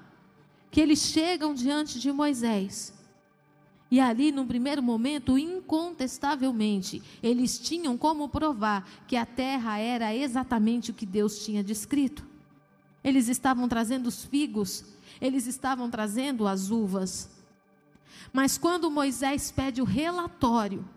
que 0.70 0.82
eles 0.82 1.00
chegam 1.00 1.54
diante 1.54 1.98
de 1.98 2.12
Moisés 2.12 2.94
e 3.92 4.00
ali, 4.00 4.32
num 4.32 4.46
primeiro 4.46 4.84
momento, 4.84 5.38
incontestavelmente, 5.38 7.02
eles 7.24 7.58
tinham 7.58 7.98
como 7.98 8.30
provar 8.30 8.88
que 9.08 9.16
a 9.16 9.26
terra 9.26 9.80
era 9.80 10.14
exatamente 10.16 10.92
o 10.92 10.94
que 10.94 11.08
Deus 11.08 11.44
tinha 11.44 11.64
descrito. 11.64 12.24
Eles 13.04 13.28
estavam 13.28 13.68
trazendo 13.68 14.06
os 14.08 14.24
figos, 14.24 14.86
eles 15.20 15.48
estavam 15.48 15.90
trazendo 15.90 16.48
as 16.48 16.70
uvas. 16.70 17.32
Mas 18.32 18.60
quando 18.60 18.92
Moisés 18.92 19.52
pede 19.52 19.82
o 19.82 19.86
relatório, 19.86 20.88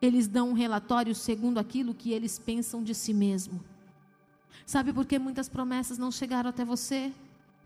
eles 0.00 0.28
dão 0.28 0.50
um 0.50 0.54
relatório 0.54 1.14
segundo 1.14 1.58
aquilo 1.58 1.94
que 1.94 2.12
eles 2.12 2.38
pensam 2.38 2.82
de 2.82 2.94
si 2.94 3.14
mesmo. 3.14 3.64
Sabe 4.66 4.92
por 4.92 5.06
que 5.06 5.18
muitas 5.18 5.48
promessas 5.48 5.96
não 5.96 6.12
chegaram 6.12 6.50
até 6.50 6.66
você? 6.66 7.10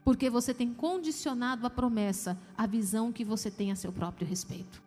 Porque 0.04 0.28
você 0.28 0.52
tem 0.52 0.72
condicionado 0.72 1.66
a 1.66 1.70
promessa 1.70 2.38
à 2.56 2.66
visão 2.66 3.12
que 3.12 3.24
você 3.24 3.50
tem 3.50 3.70
a 3.70 3.76
seu 3.76 3.92
próprio 3.92 4.26
respeito. 4.26 4.82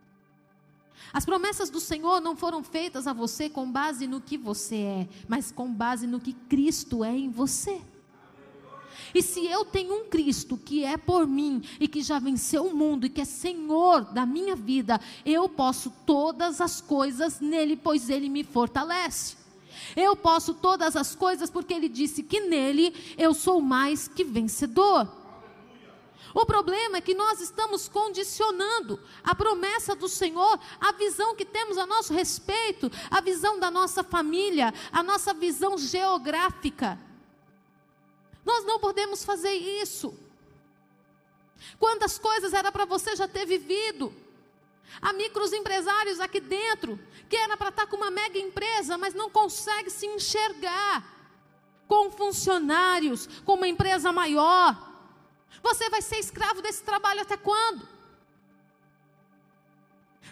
As 1.13 1.25
promessas 1.25 1.69
do 1.69 1.79
Senhor 1.79 2.19
não 2.19 2.36
foram 2.36 2.63
feitas 2.63 3.07
a 3.07 3.13
você 3.13 3.50
com 3.50 3.72
base 3.72 4.07
no 4.07 4.19
que 4.19 4.38
você 4.38 4.75
é, 4.75 5.10
mas 5.27 5.51
com 5.51 5.72
base 5.72 6.07
no 6.07 6.19
que 6.19 6.34
Cristo 6.34 7.03
é 7.03 7.15
em 7.15 7.29
você. 7.29 7.81
E 9.13 9.22
se 9.22 9.45
eu 9.45 9.63
tenho 9.63 9.93
um 9.93 10.10
Cristo 10.10 10.57
que 10.57 10.84
é 10.84 10.98
por 10.98 11.27
mim 11.27 11.62
e 11.79 11.88
que 11.88 12.01
já 12.01 12.19
venceu 12.19 12.65
o 12.65 12.75
mundo 12.75 13.05
e 13.05 13.10
que 13.10 13.22
é 13.22 13.25
Senhor 13.25 14.03
da 14.05 14.25
minha 14.25 14.55
vida, 14.55 15.00
eu 15.25 15.48
posso 15.48 15.91
todas 16.05 16.60
as 16.60 16.81
coisas 16.81 17.39
nele, 17.39 17.77
pois 17.77 18.10
ele 18.10 18.29
me 18.29 18.43
fortalece. 18.43 19.38
Eu 19.96 20.15
posso 20.15 20.53
todas 20.53 20.96
as 20.96 21.15
coisas 21.15 21.50
porque 21.50 21.74
ele 21.74 21.89
disse 21.89 22.24
que 22.24 22.41
nele 22.41 23.15
eu 23.17 23.34
sou 23.34 23.62
mais 23.62 24.08
que 24.08 24.24
vencedor. 24.24 25.08
O 26.34 26.46
problema 26.46 26.98
é 26.98 27.01
que 27.01 27.13
nós 27.13 27.39
estamos 27.39 27.88
condicionando 27.88 29.00
a 29.24 29.34
promessa 29.34 29.96
do 29.96 30.10
Senhor, 30.10 30.60
a 30.82 30.91
visão 30.91 31.34
que 31.34 31.46
temos 31.46 31.77
a 31.77 31.86
nosso 31.86 32.13
respeito, 32.13 32.91
a 33.10 33.22
visão 33.22 33.58
da 33.58 33.72
nossa 33.72 34.03
família, 34.03 34.74
a 34.91 35.01
nossa 35.01 35.34
visão 35.34 35.77
geográfica. 35.77 37.00
Nós 38.44 38.65
não 38.65 38.79
podemos 38.79 39.24
fazer 39.24 39.53
isso. 39.53 40.13
Quantas 41.79 42.17
coisas 42.20 42.53
era 42.53 42.70
para 42.70 42.84
você 42.84 43.15
já 43.15 43.29
ter 43.29 43.46
vivido? 43.46 44.13
Há 45.01 45.13
microempresários 45.13 46.20
aqui 46.20 46.39
dentro 46.39 47.00
que 47.27 47.36
era 47.36 47.58
para 47.58 47.70
estar 47.70 47.88
com 47.88 47.98
uma 47.98 48.12
mega 48.12 48.38
empresa, 48.38 48.98
mas 48.98 49.13
não 49.13 49.30
consegue 49.30 49.89
se 49.89 50.06
enxergar 50.06 51.04
com 51.88 52.12
funcionários, 52.12 53.27
com 53.44 53.54
uma 53.54 53.68
empresa 53.68 54.12
maior. 54.12 54.94
Você 55.62 55.89
vai 55.89 56.01
ser 56.01 56.18
escravo 56.18 56.62
desse 56.62 56.84
trabalho 56.84 57.22
até 57.22 57.38
quando? 57.38 57.88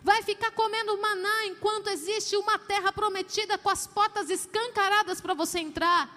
Vai 0.04 0.22
ficar 0.22 0.52
comendo 0.52 1.00
maná 1.00 1.46
enquanto 1.46 1.88
existe 1.88 2.36
uma 2.36 2.60
terra 2.60 2.92
prometida 2.92 3.58
com 3.58 3.70
as 3.70 3.88
portas 3.88 4.30
escancaradas 4.30 5.22
para 5.22 5.34
você 5.34 5.60
entrar. 5.60 6.10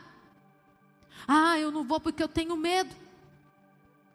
Ah, 1.27 1.59
eu 1.59 1.71
não 1.71 1.85
vou 1.85 2.01
porque 2.01 2.23
eu 2.23 2.29
tenho 2.29 2.57
medo. 2.57 2.95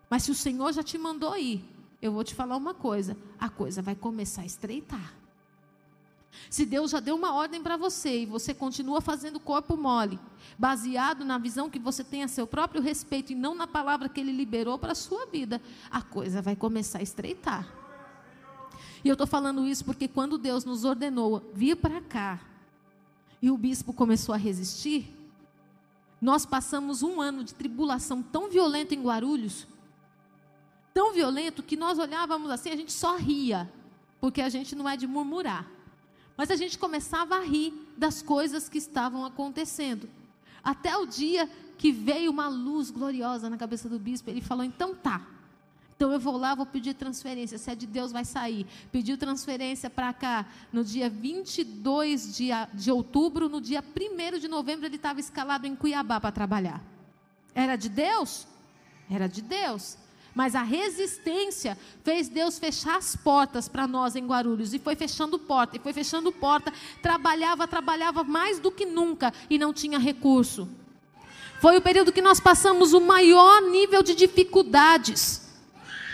Mas 0.10 0.24
se 0.24 0.32
o 0.32 0.36
Senhor 0.36 0.74
já 0.74 0.84
te 0.84 0.98
mandou 0.98 1.38
ir, 1.38 1.64
eu 2.02 2.12
vou 2.12 2.24
te 2.24 2.34
falar 2.34 2.58
uma 2.58 2.74
coisa: 2.74 3.16
a 3.40 3.50
coisa 3.50 3.82
vai 3.82 3.96
começar 3.96 4.42
a 4.42 4.46
estreitar. 4.46 5.14
Se 6.50 6.66
Deus 6.66 6.92
já 6.92 7.00
deu 7.00 7.16
uma 7.16 7.34
ordem 7.34 7.62
para 7.62 7.78
você 7.78 8.22
e 8.22 8.26
você 8.26 8.54
continua 8.54 9.02
fazendo 9.02 9.40
corpo 9.40 9.76
mole, 9.78 10.20
baseado 10.58 11.24
na 11.24 11.38
visão 11.38 11.70
que 11.70 11.80
você 11.80 12.04
tem 12.04 12.24
a 12.24 12.28
seu 12.28 12.48
próprio 12.48 12.82
respeito 12.82 13.32
e 13.32 13.36
não 13.36 13.54
na 13.54 13.68
palavra 13.68 14.10
que 14.10 14.20
Ele 14.20 14.32
liberou 14.32 14.78
para 14.80 14.94
a 14.94 14.96
sua 14.96 15.26
vida, 15.26 15.62
a 15.90 16.02
coisa 16.02 16.42
vai 16.42 16.56
começar 16.56 17.00
a 17.00 17.04
estreitar. 17.04 17.68
E 19.04 19.10
eu 19.10 19.14
estou 19.14 19.28
falando 19.28 19.68
isso 19.68 19.84
porque 19.84 20.08
quando 20.08 20.38
Deus 20.38 20.64
nos 20.64 20.86
ordenou 20.86 21.42
vir 21.54 21.76
para 21.76 22.02
cá 22.02 22.40
e 23.42 23.50
o 23.50 23.58
bispo 23.58 23.94
começou 23.94 24.34
a 24.34 24.38
resistir, 24.38 25.14
nós 26.22 26.46
passamos 26.46 27.02
um 27.02 27.20
ano 27.20 27.44
de 27.44 27.54
tribulação 27.54 28.22
tão 28.22 28.50
violenta 28.50 28.94
em 28.94 29.02
Guarulhos 29.02 29.68
tão 30.94 31.14
violento 31.14 31.64
que 31.64 31.76
nós 31.76 32.00
olhávamos 32.00 32.50
assim, 32.50 32.70
a 32.70 32.76
gente 32.76 32.92
só 32.92 33.16
ria, 33.18 33.72
porque 34.20 34.42
a 34.42 34.50
gente 34.50 34.76
não 34.76 34.88
é 34.88 34.96
de 34.96 35.08
murmurar. 35.08 35.68
Mas 36.38 36.50
a 36.50 36.56
gente 36.56 36.78
começava 36.78 37.36
a 37.36 37.42
rir 37.42 37.74
das 37.98 38.22
coisas 38.22 38.68
que 38.68 38.78
estavam 38.78 39.26
acontecendo. 39.26 40.10
Até 40.64 40.96
o 40.98 41.06
dia 41.06 41.50
que 41.78 41.92
veio 41.92 42.32
uma 42.32 42.48
luz 42.48 42.92
gloriosa 42.92 43.50
na 43.50 43.58
cabeça 43.58 43.90
do 43.90 44.00
bispo, 44.00 44.30
ele 44.30 44.42
falou: 44.42 44.64
então 44.64 44.96
tá. 44.96 45.26
Então 45.96 46.12
eu 46.12 46.20
vou 46.20 46.36
lá, 46.36 46.56
vou 46.56 46.66
pedir 46.66 46.96
transferência. 46.96 47.60
Se 47.60 47.70
é 47.70 47.76
de 47.76 47.86
Deus, 47.86 48.12
vai 48.12 48.26
sair. 48.26 48.66
Pediu 48.92 49.20
transferência 49.20 49.88
para 49.88 50.12
cá. 50.12 50.48
No 50.74 50.84
dia 50.84 51.08
22 51.08 52.36
de, 52.36 52.50
de 52.74 52.92
outubro, 52.92 53.48
no 53.48 53.62
dia 53.62 53.84
1 53.84 54.40
de 54.40 54.48
novembro, 54.48 54.88
ele 54.88 54.96
estava 54.96 55.20
escalado 55.20 55.68
em 55.68 55.76
Cuiabá 55.76 56.20
para 56.20 56.32
trabalhar. 56.32 56.84
Era 57.54 57.76
de 57.76 57.88
Deus? 57.88 58.48
Era 59.12 59.28
de 59.28 59.44
Deus. 59.44 59.96
Mas 60.34 60.56
a 60.56 60.64
resistência 60.64 61.78
fez 62.04 62.30
Deus 62.30 62.58
fechar 62.58 62.98
as 62.98 63.16
portas 63.16 63.68
para 63.68 63.86
nós 63.86 64.16
em 64.16 64.26
Guarulhos. 64.26 64.74
E 64.74 64.80
foi 64.80 64.96
fechando 64.96 65.38
porta, 65.38 65.78
e 65.78 65.80
foi 65.80 65.92
fechando 65.92 66.32
porta. 66.32 66.72
Trabalhava, 67.02 67.68
trabalhava 67.68 68.24
mais 68.24 68.60
do 68.60 68.72
que 68.72 68.86
nunca 68.86 69.34
e 69.50 69.58
não 69.58 69.74
tinha 69.74 70.00
recurso. 70.00 70.68
Foi 71.60 71.78
o 71.78 71.82
período 71.82 72.12
que 72.12 72.22
nós 72.22 72.40
passamos 72.40 72.94
o 72.94 73.02
maior 73.02 73.62
nível 73.62 74.02
de 74.02 74.16
dificuldades. 74.16 75.42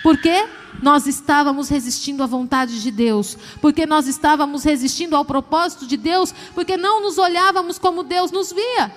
Por 0.03 0.17
quê? 0.17 0.47
Nós 0.81 1.07
estávamos 1.07 1.69
resistindo 1.69 2.23
à 2.23 2.25
vontade 2.25 2.81
de 2.81 2.91
Deus. 2.91 3.37
Porque 3.61 3.85
nós 3.85 4.07
estávamos 4.07 4.63
resistindo 4.63 5.15
ao 5.15 5.23
propósito 5.23 5.87
de 5.87 5.95
Deus. 5.95 6.33
Porque 6.53 6.75
não 6.75 7.01
nos 7.01 7.17
olhávamos 7.17 7.77
como 7.77 8.03
Deus 8.03 8.31
nos 8.31 8.51
via. 8.51 8.93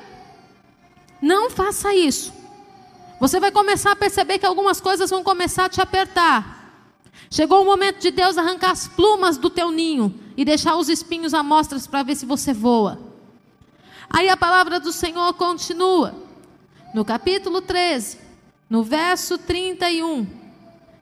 Não 1.21 1.51
faça 1.51 1.95
isso. 1.95 2.40
Você 3.21 3.39
vai 3.39 3.53
começar 3.53 3.93
a 3.93 3.97
perceber 3.97 4.39
que 4.39 4.47
algumas 4.47 4.81
coisas 4.81 5.11
vão 5.11 5.23
começar 5.23 5.67
a 5.67 5.69
te 5.69 5.79
apertar. 5.79 6.59
Chegou 7.31 7.61
o 7.61 7.67
momento 7.67 8.01
de 8.01 8.11
Deus 8.11 8.39
arrancar 8.39 8.71
as 8.71 8.89
plumas 8.89 9.37
do 9.37 9.51
teu 9.51 9.71
ninho 9.71 10.19
e 10.39 10.45
deixar 10.45 10.77
os 10.77 10.89
espinhos 10.89 11.35
à 11.35 11.43
mostra 11.43 11.79
para 11.81 12.03
ver 12.03 12.17
se 12.17 12.25
você 12.25 12.55
voa. 12.55 12.99
Aí 14.09 14.31
a 14.31 14.39
palavra 14.39 14.81
do 14.81 14.91
Senhor 14.91 15.35
continua. 15.35 16.15
No 16.95 17.05
capítulo 17.05 17.61
13, 17.61 18.19
no 18.71 18.83
verso 18.83 19.37
31, 19.37 20.27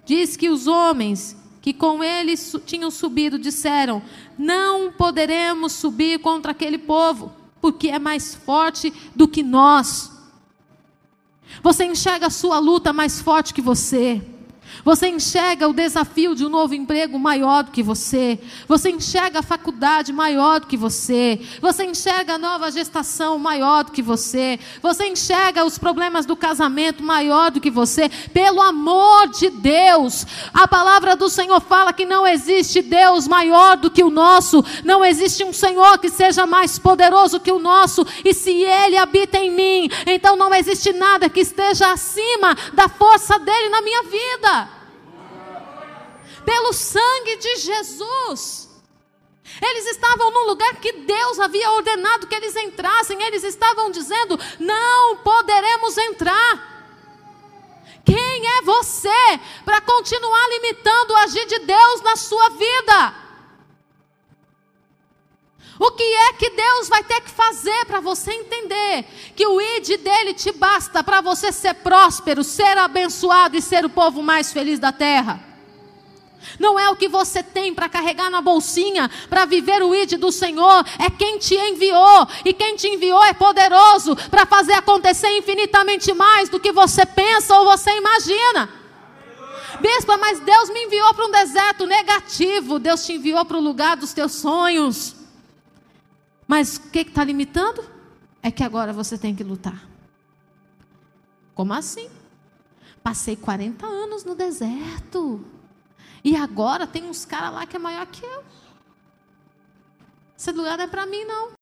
diz 0.05 0.37
que 0.37 0.51
os 0.51 0.67
homens 0.67 1.37
que 1.63 1.73
com 1.73 2.03
ele 2.03 2.37
tinham 2.67 2.91
subido 2.91 3.39
disseram: 3.39 4.03
Não 4.37 4.91
poderemos 4.91 5.73
subir 5.73 6.19
contra 6.19 6.51
aquele 6.51 6.79
povo, 6.79 7.33
porque 7.61 7.89
é 7.89 7.99
mais 7.99 8.35
forte 8.35 8.93
do 9.15 9.29
que 9.29 9.43
nós. 9.43 10.18
Você 11.63 11.85
enxerga 11.85 12.27
a 12.27 12.31
sua 12.31 12.59
luta 12.59 12.93
mais 12.93 13.21
forte 13.21 13.55
que 13.55 13.61
você. 13.61 14.23
Você 14.85 15.09
enxerga 15.09 15.69
o 15.69 15.73
desafio 15.73 16.35
de 16.35 16.45
um 16.45 16.49
novo 16.49 16.75
emprego 16.75 17.19
maior 17.19 17.65
do 17.65 17.71
que 17.71 17.83
você. 17.83 18.39
Você 18.67 18.91
enxerga 18.91 19.41
a 19.41 19.43
faculdade 19.43 20.13
maior 20.13 20.61
do 20.61 20.67
que 20.67 20.77
você. 20.77 21.41
Você 21.61 21.85
enxerga 21.85 22.35
a 22.35 22.39
nova 22.39 22.71
gestação 22.71 23.39
maior 23.39 23.85
do 23.85 23.93
que 23.93 24.03
você. 24.03 24.59
Você 24.83 25.07
enxerga 25.07 25.65
os 25.65 25.79
problemas 25.79 26.27
do 26.27 26.37
casamento 26.37 27.03
maior 27.03 27.51
do 27.51 27.61
que 27.61 27.71
você. 27.71 28.09
Pelo 28.33 28.61
amor 28.61 29.29
de 29.29 29.51
Deus, 29.51 30.27
a 30.53 30.67
palavra 30.67 31.17
do 31.17 31.29
Senhor 31.29 31.61
fala 31.61 31.93
que 31.93 32.05
não 32.05 32.27
existe 32.27 32.83
Deus 32.83 33.27
maior 33.27 33.77
do 33.77 33.91
que 33.91 34.03
o 34.03 34.11
nosso. 34.11 34.65
Não 34.85 35.05
existe 35.05 35.45
um 35.45 35.53
Senhor 35.53 35.99
que 35.99 36.09
seja 36.09 36.47
mais 36.47 36.79
poderoso 36.79 37.41
que 37.41 37.53
o 37.53 37.59
nosso. 37.59 38.07
E 38.25 38.33
se 38.33 38.51
Ele 38.51 38.97
habita 38.97 39.39
em 39.39 39.51
mim, 39.51 39.91
então 40.07 40.37
não 40.37 40.55
existe 40.55 40.93
nada 40.93 41.29
que 41.29 41.41
esteja 41.41 41.93
acima 41.93 42.57
da 42.73 42.89
força 42.89 43.39
dele 43.39 43.69
na 43.69 43.83
minha 43.83 44.03
vida 44.05 44.58
pelo 46.49 46.73
sangue 46.73 47.37
de 47.37 47.57
Jesus. 47.57 48.71
Eles 49.61 49.87
estavam 49.89 50.31
num 50.31 50.47
lugar 50.47 50.77
que 50.77 50.93
Deus 50.93 51.39
havia 51.39 51.71
ordenado 51.73 52.27
que 52.27 52.35
eles 52.35 52.57
entrassem. 52.57 53.23
Eles 53.23 53.45
estavam 53.45 53.91
dizendo: 53.91 54.41
não 54.59 55.17
poderemos 55.19 55.99
entrar. 55.99 56.77
Quem 58.03 58.47
é 58.57 58.63
você 58.63 59.41
para 59.63 59.83
continuar 59.83 60.49
limitando 60.49 61.13
o 61.13 61.17
agir 61.17 61.47
de 61.47 61.59
Deus 61.59 62.01
na 62.01 62.17
sua 62.17 62.49
vida? 62.49 63.15
O 65.79 65.91
que 65.91 66.03
é 66.03 66.33
que 66.33 66.49
Deus 66.49 66.89
vai 66.89 67.05
ter 67.05 67.21
que 67.21 67.31
fazer 67.31 67.85
para 67.85 68.01
você 68.01 68.33
entender 68.33 69.05
que 69.37 69.47
o 69.47 69.61
id 69.61 69.99
dele 69.99 70.33
te 70.33 70.51
basta 70.51 71.05
para 71.05 71.21
você 71.21 71.53
ser 71.53 71.75
próspero, 71.75 72.43
ser 72.43 72.79
abençoado 72.79 73.55
e 73.55 73.61
ser 73.61 73.85
o 73.85 73.91
povo 73.91 74.23
mais 74.23 74.51
feliz 74.51 74.79
da 74.79 74.91
terra? 74.91 75.48
Não 76.59 76.79
é 76.79 76.89
o 76.89 76.97
que 76.97 77.09
você 77.09 77.43
tem 77.43 77.75
para 77.75 77.89
carregar 77.89 78.31
na 78.31 78.41
bolsinha, 78.41 79.11
para 79.29 79.45
viver 79.45 79.83
o 79.83 79.95
ID 79.95 80.15
do 80.15 80.33
Senhor, 80.33 80.85
é 80.99 81.11
quem 81.11 81.39
te 81.39 81.55
enviou. 81.55 82.27
E 82.45 82.53
quem 82.53 82.77
te 82.77 82.89
enviou 82.89 83.23
é 83.25 83.33
poderoso 83.33 84.17
para 84.31 84.47
fazer 84.47 84.75
acontecer 84.75 85.37
infinitamente 85.37 86.13
mais 86.13 86.49
do 86.49 86.61
que 86.61 86.73
você 86.73 87.05
pensa 87.05 87.57
ou 87.59 87.65
você 87.65 87.91
imagina. 87.91 88.69
Bispa, 89.81 90.17
mas 90.17 90.41
Deus 90.41 90.71
me 90.71 90.85
enviou 90.85 91.13
para 91.15 91.27
um 91.27 91.31
deserto 91.31 91.87
negativo. 91.87 92.79
Deus 92.79 93.05
te 93.05 93.13
enviou 93.13 93.45
para 93.45 93.59
o 93.59 93.63
lugar 93.63 93.97
dos 93.97 94.13
teus 94.13 94.33
sonhos. 94.33 95.15
Mas 96.47 96.77
o 96.77 96.91
que 96.91 97.01
está 97.01 97.23
limitando? 97.23 97.85
É 98.43 98.51
que 98.51 98.65
agora 98.65 98.93
você 98.93 99.19
tem 99.19 99.35
que 99.35 99.45
lutar. 99.45 99.87
Como 101.55 101.73
assim? 101.75 102.09
Passei 103.03 103.37
40 103.37 103.87
anos 103.87 104.25
no 104.25 104.35
deserto. 104.35 105.45
E 106.29 106.37
agora 106.37 106.87
tem 106.87 107.05
uns 107.05 107.25
caras 107.25 107.55
lá 107.55 107.67
que 107.67 107.75
é 107.75 107.79
maior 107.79 108.07
que 108.07 108.23
eu. 108.23 108.45
Esse 110.37 110.53
lugar 110.53 110.77
não 110.77 110.85
é 110.85 110.87
para 110.87 111.07
mim, 111.07 111.25
não. 111.25 111.53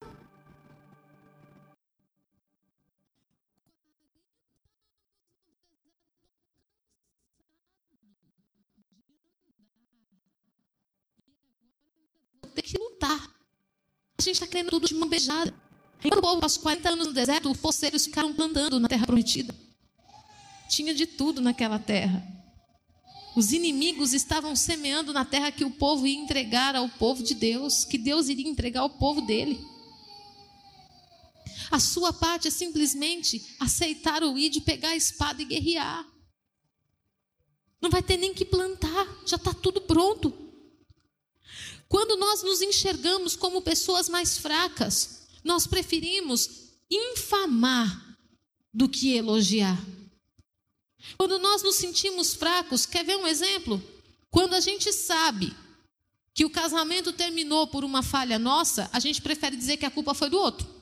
Tem 12.52 12.64
que 12.64 12.76
lutar. 12.76 13.20
A 14.18 14.22
gente 14.22 14.32
está 14.32 14.48
querendo 14.48 14.70
tudo 14.70 14.88
de 14.88 14.94
mão 14.96 15.08
beijada. 15.08 15.54
Enquanto 16.00 16.18
o 16.18 16.22
povo 16.22 16.40
passou 16.40 16.60
40 16.64 16.88
anos 16.88 17.06
no 17.06 17.12
deserto, 17.12 17.48
os 17.52 17.56
poceiros 17.56 18.04
ficaram 18.06 18.34
plantando 18.34 18.80
na 18.80 18.88
terra 18.88 19.06
prometida. 19.06 19.54
Tinha 20.68 20.92
de 20.92 21.06
tudo 21.06 21.40
naquela 21.40 21.78
terra. 21.78 22.35
Os 23.36 23.52
inimigos 23.52 24.14
estavam 24.14 24.56
semeando 24.56 25.12
na 25.12 25.22
terra 25.22 25.52
que 25.52 25.62
o 25.62 25.70
povo 25.70 26.06
ia 26.06 26.18
entregar 26.18 26.74
ao 26.74 26.88
povo 26.88 27.22
de 27.22 27.34
Deus, 27.34 27.84
que 27.84 27.98
Deus 27.98 28.30
iria 28.30 28.48
entregar 28.48 28.80
ao 28.80 28.88
povo 28.88 29.20
dele. 29.20 29.62
A 31.70 31.78
sua 31.78 32.14
parte 32.14 32.48
é 32.48 32.50
simplesmente 32.50 33.54
aceitar 33.60 34.22
o 34.22 34.38
ir 34.38 34.58
pegar 34.62 34.90
a 34.90 34.96
espada 34.96 35.42
e 35.42 35.44
guerrear. 35.44 36.06
Não 37.78 37.90
vai 37.90 38.02
ter 38.02 38.16
nem 38.16 38.32
que 38.32 38.44
plantar, 38.44 39.06
já 39.26 39.36
está 39.36 39.52
tudo 39.52 39.82
pronto. 39.82 40.32
Quando 41.90 42.16
nós 42.16 42.42
nos 42.42 42.62
enxergamos 42.62 43.36
como 43.36 43.60
pessoas 43.60 44.08
mais 44.08 44.38
fracas, 44.38 45.26
nós 45.44 45.66
preferimos 45.66 46.72
infamar 46.90 48.18
do 48.72 48.88
que 48.88 49.14
elogiar. 49.14 49.78
Quando 51.16 51.38
nós 51.38 51.62
nos 51.62 51.76
sentimos 51.76 52.34
fracos, 52.34 52.86
quer 52.86 53.04
ver 53.04 53.16
um 53.16 53.26
exemplo? 53.26 53.82
Quando 54.30 54.54
a 54.54 54.60
gente 54.60 54.92
sabe 54.92 55.54
que 56.34 56.44
o 56.44 56.50
casamento 56.50 57.12
terminou 57.12 57.66
por 57.66 57.84
uma 57.84 58.02
falha 58.02 58.38
nossa, 58.38 58.90
a 58.92 59.00
gente 59.00 59.22
prefere 59.22 59.56
dizer 59.56 59.78
que 59.78 59.86
a 59.86 59.90
culpa 59.90 60.12
foi 60.12 60.28
do 60.28 60.38
outro. 60.38 60.76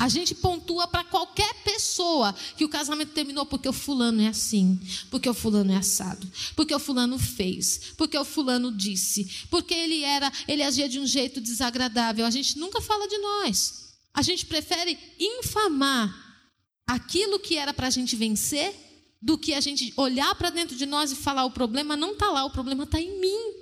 A 0.00 0.08
gente 0.08 0.34
pontua 0.34 0.88
para 0.88 1.04
qualquer 1.04 1.52
pessoa 1.62 2.34
que 2.56 2.64
o 2.64 2.68
casamento 2.70 3.12
terminou 3.12 3.44
porque 3.44 3.68
o 3.68 3.72
fulano 3.72 4.22
é 4.22 4.28
assim, 4.28 4.80
porque 5.10 5.28
o 5.28 5.34
fulano 5.34 5.72
é 5.72 5.76
assado, 5.76 6.26
porque 6.56 6.74
o 6.74 6.78
fulano 6.78 7.18
fez, 7.18 7.92
porque 7.98 8.16
o 8.16 8.24
fulano 8.24 8.72
disse, 8.72 9.46
porque 9.50 9.74
ele 9.74 10.02
era, 10.02 10.32
ele 10.48 10.62
agia 10.62 10.88
de 10.88 10.98
um 10.98 11.06
jeito 11.06 11.38
desagradável. 11.38 12.24
A 12.24 12.30
gente 12.30 12.58
nunca 12.58 12.80
fala 12.80 13.06
de 13.06 13.18
nós. 13.18 13.92
A 14.14 14.22
gente 14.22 14.46
prefere 14.46 14.98
infamar 15.18 16.48
aquilo 16.86 17.38
que 17.38 17.58
era 17.58 17.74
para 17.74 17.88
a 17.88 17.90
gente 17.90 18.16
vencer 18.16 18.89
do 19.20 19.36
que 19.36 19.52
a 19.52 19.60
gente 19.60 19.92
olhar 19.96 20.34
para 20.34 20.50
dentro 20.50 20.76
de 20.76 20.86
nós 20.86 21.12
e 21.12 21.16
falar: 21.16 21.44
o 21.44 21.50
problema 21.50 21.96
não 21.96 22.12
está 22.12 22.30
lá, 22.30 22.44
o 22.44 22.50
problema 22.50 22.84
está 22.84 23.00
em 23.00 23.20
mim. 23.20 23.54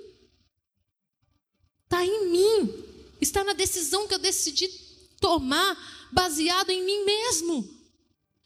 Está 1.83 2.05
em 2.05 2.29
mim. 2.29 2.83
Está 3.19 3.43
na 3.43 3.53
decisão 3.53 4.07
que 4.07 4.13
eu 4.13 4.19
decidi 4.19 4.69
tomar 5.19 6.07
baseado 6.11 6.69
em 6.69 6.85
mim 6.85 7.05
mesmo. 7.05 7.78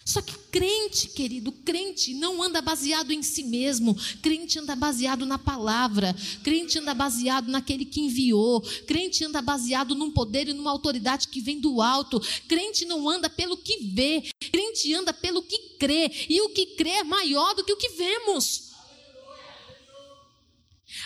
Só 0.05 0.21
que 0.21 0.37
crente, 0.51 1.07
querido, 1.07 1.51
crente 1.51 2.13
não 2.13 2.43
anda 2.43 2.61
baseado 2.61 3.11
em 3.11 3.23
si 3.23 3.43
mesmo, 3.43 3.95
crente 4.21 4.59
anda 4.59 4.75
baseado 4.75 5.25
na 5.25 5.39
palavra, 5.39 6.13
crente 6.43 6.77
anda 6.77 6.93
baseado 6.93 7.47
naquele 7.47 7.85
que 7.85 8.01
enviou, 8.01 8.61
crente 8.85 9.23
anda 9.23 9.41
baseado 9.41 9.95
num 9.95 10.11
poder 10.11 10.49
e 10.49 10.53
numa 10.53 10.71
autoridade 10.71 11.29
que 11.29 11.39
vem 11.39 11.59
do 11.59 11.81
alto, 11.81 12.19
crente 12.49 12.83
não 12.83 13.07
anda 13.07 13.29
pelo 13.29 13.55
que 13.55 13.77
vê, 13.93 14.21
crente 14.51 14.93
anda 14.93 15.13
pelo 15.13 15.41
que 15.41 15.57
crê, 15.79 16.11
e 16.29 16.41
o 16.41 16.49
que 16.49 16.75
crê 16.75 16.89
é 16.89 17.03
maior 17.03 17.55
do 17.55 17.63
que 17.63 17.71
o 17.71 17.77
que 17.77 17.89
vemos. 17.89 18.73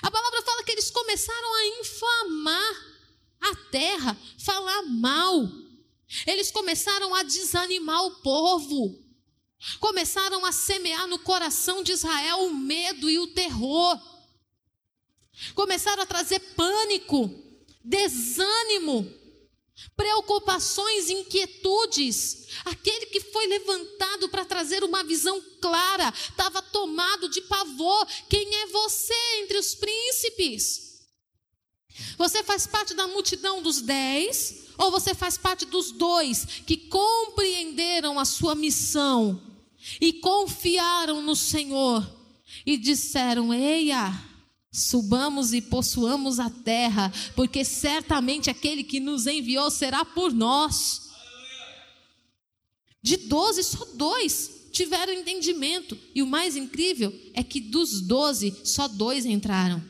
A 0.02 0.12
palavra 0.12 0.42
fala 0.42 0.64
que 0.64 0.72
eles 0.72 0.90
começaram 0.90 1.56
a 1.56 1.68
infamar 1.80 2.98
a 3.42 3.56
terra, 3.72 4.18
falar 4.38 4.84
mal. 4.84 5.67
Eles 6.26 6.52
começaram 6.52 7.14
a 7.14 7.24
desanimar 7.24 8.06
o 8.06 8.22
povo. 8.22 9.04
Começaram 9.80 10.46
a 10.46 10.52
semear 10.52 11.08
no 11.08 11.20
coração 11.20 11.84
de 11.84 11.92
Israel 11.92 12.46
o 12.46 12.54
medo 12.54 13.10
e 13.10 13.20
o 13.20 13.28
terror. 13.28 14.00
Começaram 15.54 16.04
a 16.04 16.06
trazer 16.06 16.40
pânico, 16.56 17.30
desânimo, 17.84 19.12
preocupações, 19.96 21.10
inquietudes. 21.10 22.48
Aquele 22.66 23.08
que 23.08 23.20
foi 23.20 23.48
levantado 23.48 24.30
para 24.30 24.46
trazer 24.46 24.84
uma 24.84 25.04
visão 25.04 25.42
clara 25.62 26.14
estava 26.30 26.62
tomado 26.62 27.28
de 27.30 27.42
pavor. 27.42 28.08
Quem 28.30 28.56
é 28.56 28.68
você 28.68 29.14
entre 29.42 29.58
os 29.58 29.76
príncipes? 29.76 30.87
Você 32.18 32.44
faz 32.44 32.68
parte 32.68 32.94
da 32.94 33.08
multidão 33.08 33.62
dos 33.62 33.82
dez 33.82 34.68
ou 34.78 34.92
você 34.92 35.16
faz 35.16 35.38
parte 35.38 35.66
dos 35.66 35.92
dois 35.92 36.46
que 36.66 36.78
compreenderam 36.78 38.20
a 38.20 38.26
sua 38.26 38.56
missão 38.56 39.42
e 40.00 40.14
confiaram 40.14 41.22
no 41.22 41.36
Senhor 41.36 42.08
e 42.66 42.78
disseram: 42.78 43.54
Eia, 43.54 44.14
subamos 44.72 45.54
e 45.54 45.62
possuamos 45.62 46.40
a 46.40 46.50
terra, 46.50 47.12
porque 47.36 47.64
certamente 47.66 48.50
aquele 48.50 48.84
que 48.84 49.00
nos 49.00 49.26
enviou 49.26 49.72
será 49.72 50.06
por 50.06 50.32
nós. 50.32 51.08
De 53.02 53.18
doze, 53.18 53.64
só 53.64 53.86
dois 53.94 54.68
tiveram 54.72 55.14
entendimento. 55.14 55.98
E 56.14 56.22
o 56.22 56.28
mais 56.28 56.56
incrível 56.56 57.14
é 57.34 57.42
que 57.42 57.60
dos 57.60 58.02
doze, 58.02 58.54
só 58.64 58.88
dois 58.88 59.26
entraram. 59.26 59.82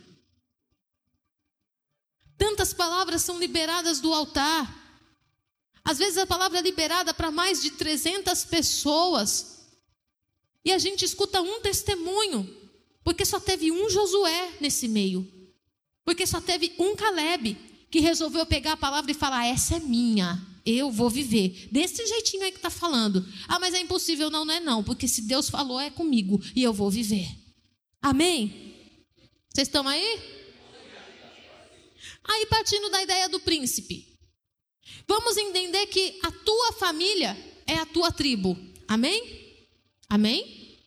Tantas 2.38 2.73
palavras 2.73 3.21
são 3.21 3.39
liberadas 3.39 4.00
do 4.00 4.13
altar. 4.13 4.86
Às 5.84 5.97
vezes 5.97 6.17
a 6.17 6.28
palavra 6.28 6.60
é 6.60 6.62
liberada 6.62 7.13
para 7.13 7.32
mais 7.32 7.62
de 7.62 7.71
300 7.71 8.45
pessoas. 8.45 9.58
E 10.63 10.71
a 10.71 10.78
gente 10.78 11.06
escuta 11.06 11.41
um 11.41 11.62
testemunho, 11.62 12.47
porque 13.04 13.23
só 13.26 13.39
teve 13.39 13.71
um 13.71 13.89
Josué 13.89 14.58
nesse 14.60 14.88
meio. 14.88 15.26
Porque 16.04 16.28
só 16.28 16.41
teve 16.41 16.73
um 16.78 16.95
Caleb 16.95 17.58
que 17.89 18.00
resolveu 18.00 18.45
pegar 18.45 18.73
a 18.73 18.78
palavra 18.78 19.10
e 19.10 19.13
falar: 19.13 19.45
essa 19.45 19.78
é 19.78 19.80
minha, 19.80 20.45
eu 20.65 20.91
vou 20.91 21.10
viver. 21.10 21.69
Desse 21.71 22.06
jeitinho 22.06 22.43
aí 22.43 22.52
que 22.52 22.58
está 22.58 22.69
falando. 22.69 23.26
Ah, 23.47 23.60
mas 23.60 23.73
é 23.73 23.80
impossível. 23.80 24.30
Não, 24.30 24.43
não 24.43 24.54
é 24.54 24.60
não, 24.60 24.84
porque 24.84 25.08
se 25.08 25.21
Deus 25.21 25.50
falou 25.50 25.80
é 25.80 25.89
comigo 25.89 26.41
e 26.54 26.62
eu 26.62 26.73
vou 26.73 26.91
viver. 26.91 27.28
Amém? 28.02 28.76
Vocês 29.54 29.67
estão 29.69 29.88
aí? 29.88 30.37
Aí 32.27 32.45
partindo 32.47 32.89
da 32.89 33.01
ideia 33.01 33.29
do 33.29 33.39
príncipe. 33.39 34.17
Vamos 35.07 35.37
entender 35.37 35.87
que 35.87 36.19
a 36.23 36.31
tua 36.31 36.73
família 36.73 37.35
é 37.65 37.75
a 37.75 37.85
tua 37.85 38.11
tribo. 38.11 38.57
Amém? 38.87 39.57
Amém? 40.09 40.77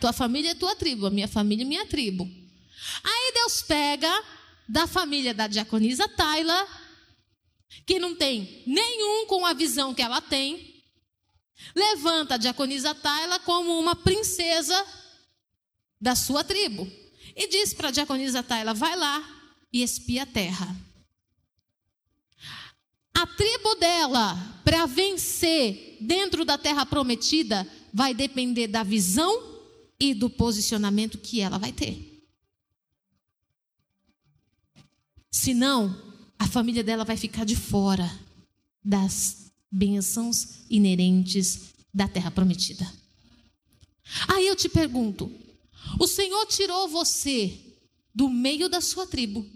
Tua 0.00 0.12
família 0.12 0.50
é 0.50 0.54
tua 0.54 0.74
tribo, 0.74 1.06
a 1.06 1.10
minha 1.10 1.28
família 1.28 1.64
é 1.64 1.66
minha 1.66 1.86
tribo. 1.86 2.28
Aí 3.04 3.32
Deus 3.34 3.62
pega 3.62 4.24
da 4.68 4.86
família 4.86 5.32
da 5.32 5.46
diaconisa 5.46 6.08
Taila, 6.08 6.66
que 7.86 7.98
não 7.98 8.14
tem 8.14 8.62
nenhum 8.66 9.26
com 9.26 9.46
a 9.46 9.52
visão 9.52 9.94
que 9.94 10.02
ela 10.02 10.20
tem, 10.20 10.82
levanta 11.74 12.34
a 12.34 12.38
diaconisa 12.38 12.94
Taila 12.94 13.38
como 13.40 13.78
uma 13.78 13.94
princesa 13.94 14.86
da 16.00 16.14
sua 16.14 16.42
tribo. 16.42 16.90
E 17.36 17.46
diz 17.48 17.72
para 17.72 17.88
a 17.88 17.92
diaconisa 17.92 18.42
Taila: 18.42 18.74
vai 18.74 18.96
lá 18.96 19.41
e 19.72 19.82
espia 19.82 20.24
a 20.24 20.26
terra. 20.26 20.76
A 23.14 23.26
tribo 23.26 23.74
dela, 23.76 24.60
para 24.64 24.86
vencer 24.86 25.98
dentro 26.00 26.44
da 26.44 26.58
terra 26.58 26.84
prometida, 26.84 27.66
vai 27.92 28.14
depender 28.14 28.66
da 28.66 28.82
visão 28.82 29.60
e 29.98 30.14
do 30.14 30.28
posicionamento 30.28 31.18
que 31.18 31.40
ela 31.40 31.58
vai 31.58 31.72
ter. 31.72 32.26
Senão, 35.30 35.96
a 36.38 36.46
família 36.46 36.82
dela 36.82 37.04
vai 37.04 37.16
ficar 37.16 37.44
de 37.44 37.54
fora 37.54 38.10
das 38.84 39.52
bênçãos 39.70 40.64
inerentes 40.68 41.72
da 41.94 42.08
terra 42.08 42.30
prometida. 42.30 42.90
Aí 44.28 44.46
eu 44.46 44.56
te 44.56 44.68
pergunto: 44.68 45.30
o 45.98 46.06
Senhor 46.06 46.44
tirou 46.46 46.88
você 46.88 47.58
do 48.14 48.28
meio 48.28 48.68
da 48.68 48.80
sua 48.80 49.06
tribo, 49.06 49.46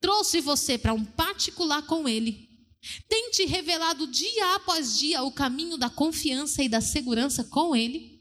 trouxe 0.00 0.40
você 0.40 0.78
para 0.78 0.94
um 0.94 1.04
particular 1.04 1.82
com 1.86 2.08
Ele, 2.08 2.48
tem 3.08 3.30
te 3.30 3.44
revelado 3.44 4.06
dia 4.06 4.54
após 4.54 4.98
dia 4.98 5.22
o 5.22 5.32
caminho 5.32 5.76
da 5.76 5.88
confiança 5.88 6.62
e 6.62 6.68
da 6.68 6.80
segurança 6.80 7.44
com 7.44 7.74
Ele, 7.74 8.14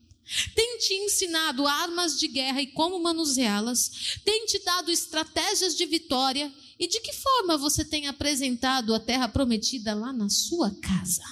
tem 0.55 0.77
te 0.77 0.93
ensinado 0.93 1.67
armas 1.67 2.17
de 2.17 2.27
guerra 2.27 2.61
e 2.61 2.67
como 2.67 3.01
manuseá-las, 3.01 4.19
tem 4.23 4.45
te 4.45 4.59
dado 4.59 4.89
estratégias 4.89 5.75
de 5.75 5.85
vitória 5.85 6.51
e 6.79 6.87
de 6.87 6.99
que 7.01 7.13
forma 7.13 7.57
você 7.57 7.83
tem 7.83 8.07
apresentado 8.07 8.93
a 8.95 8.99
terra 8.99 9.27
prometida 9.27 9.93
lá 9.93 10.13
na 10.13 10.29
sua 10.29 10.71
casa? 10.81 11.23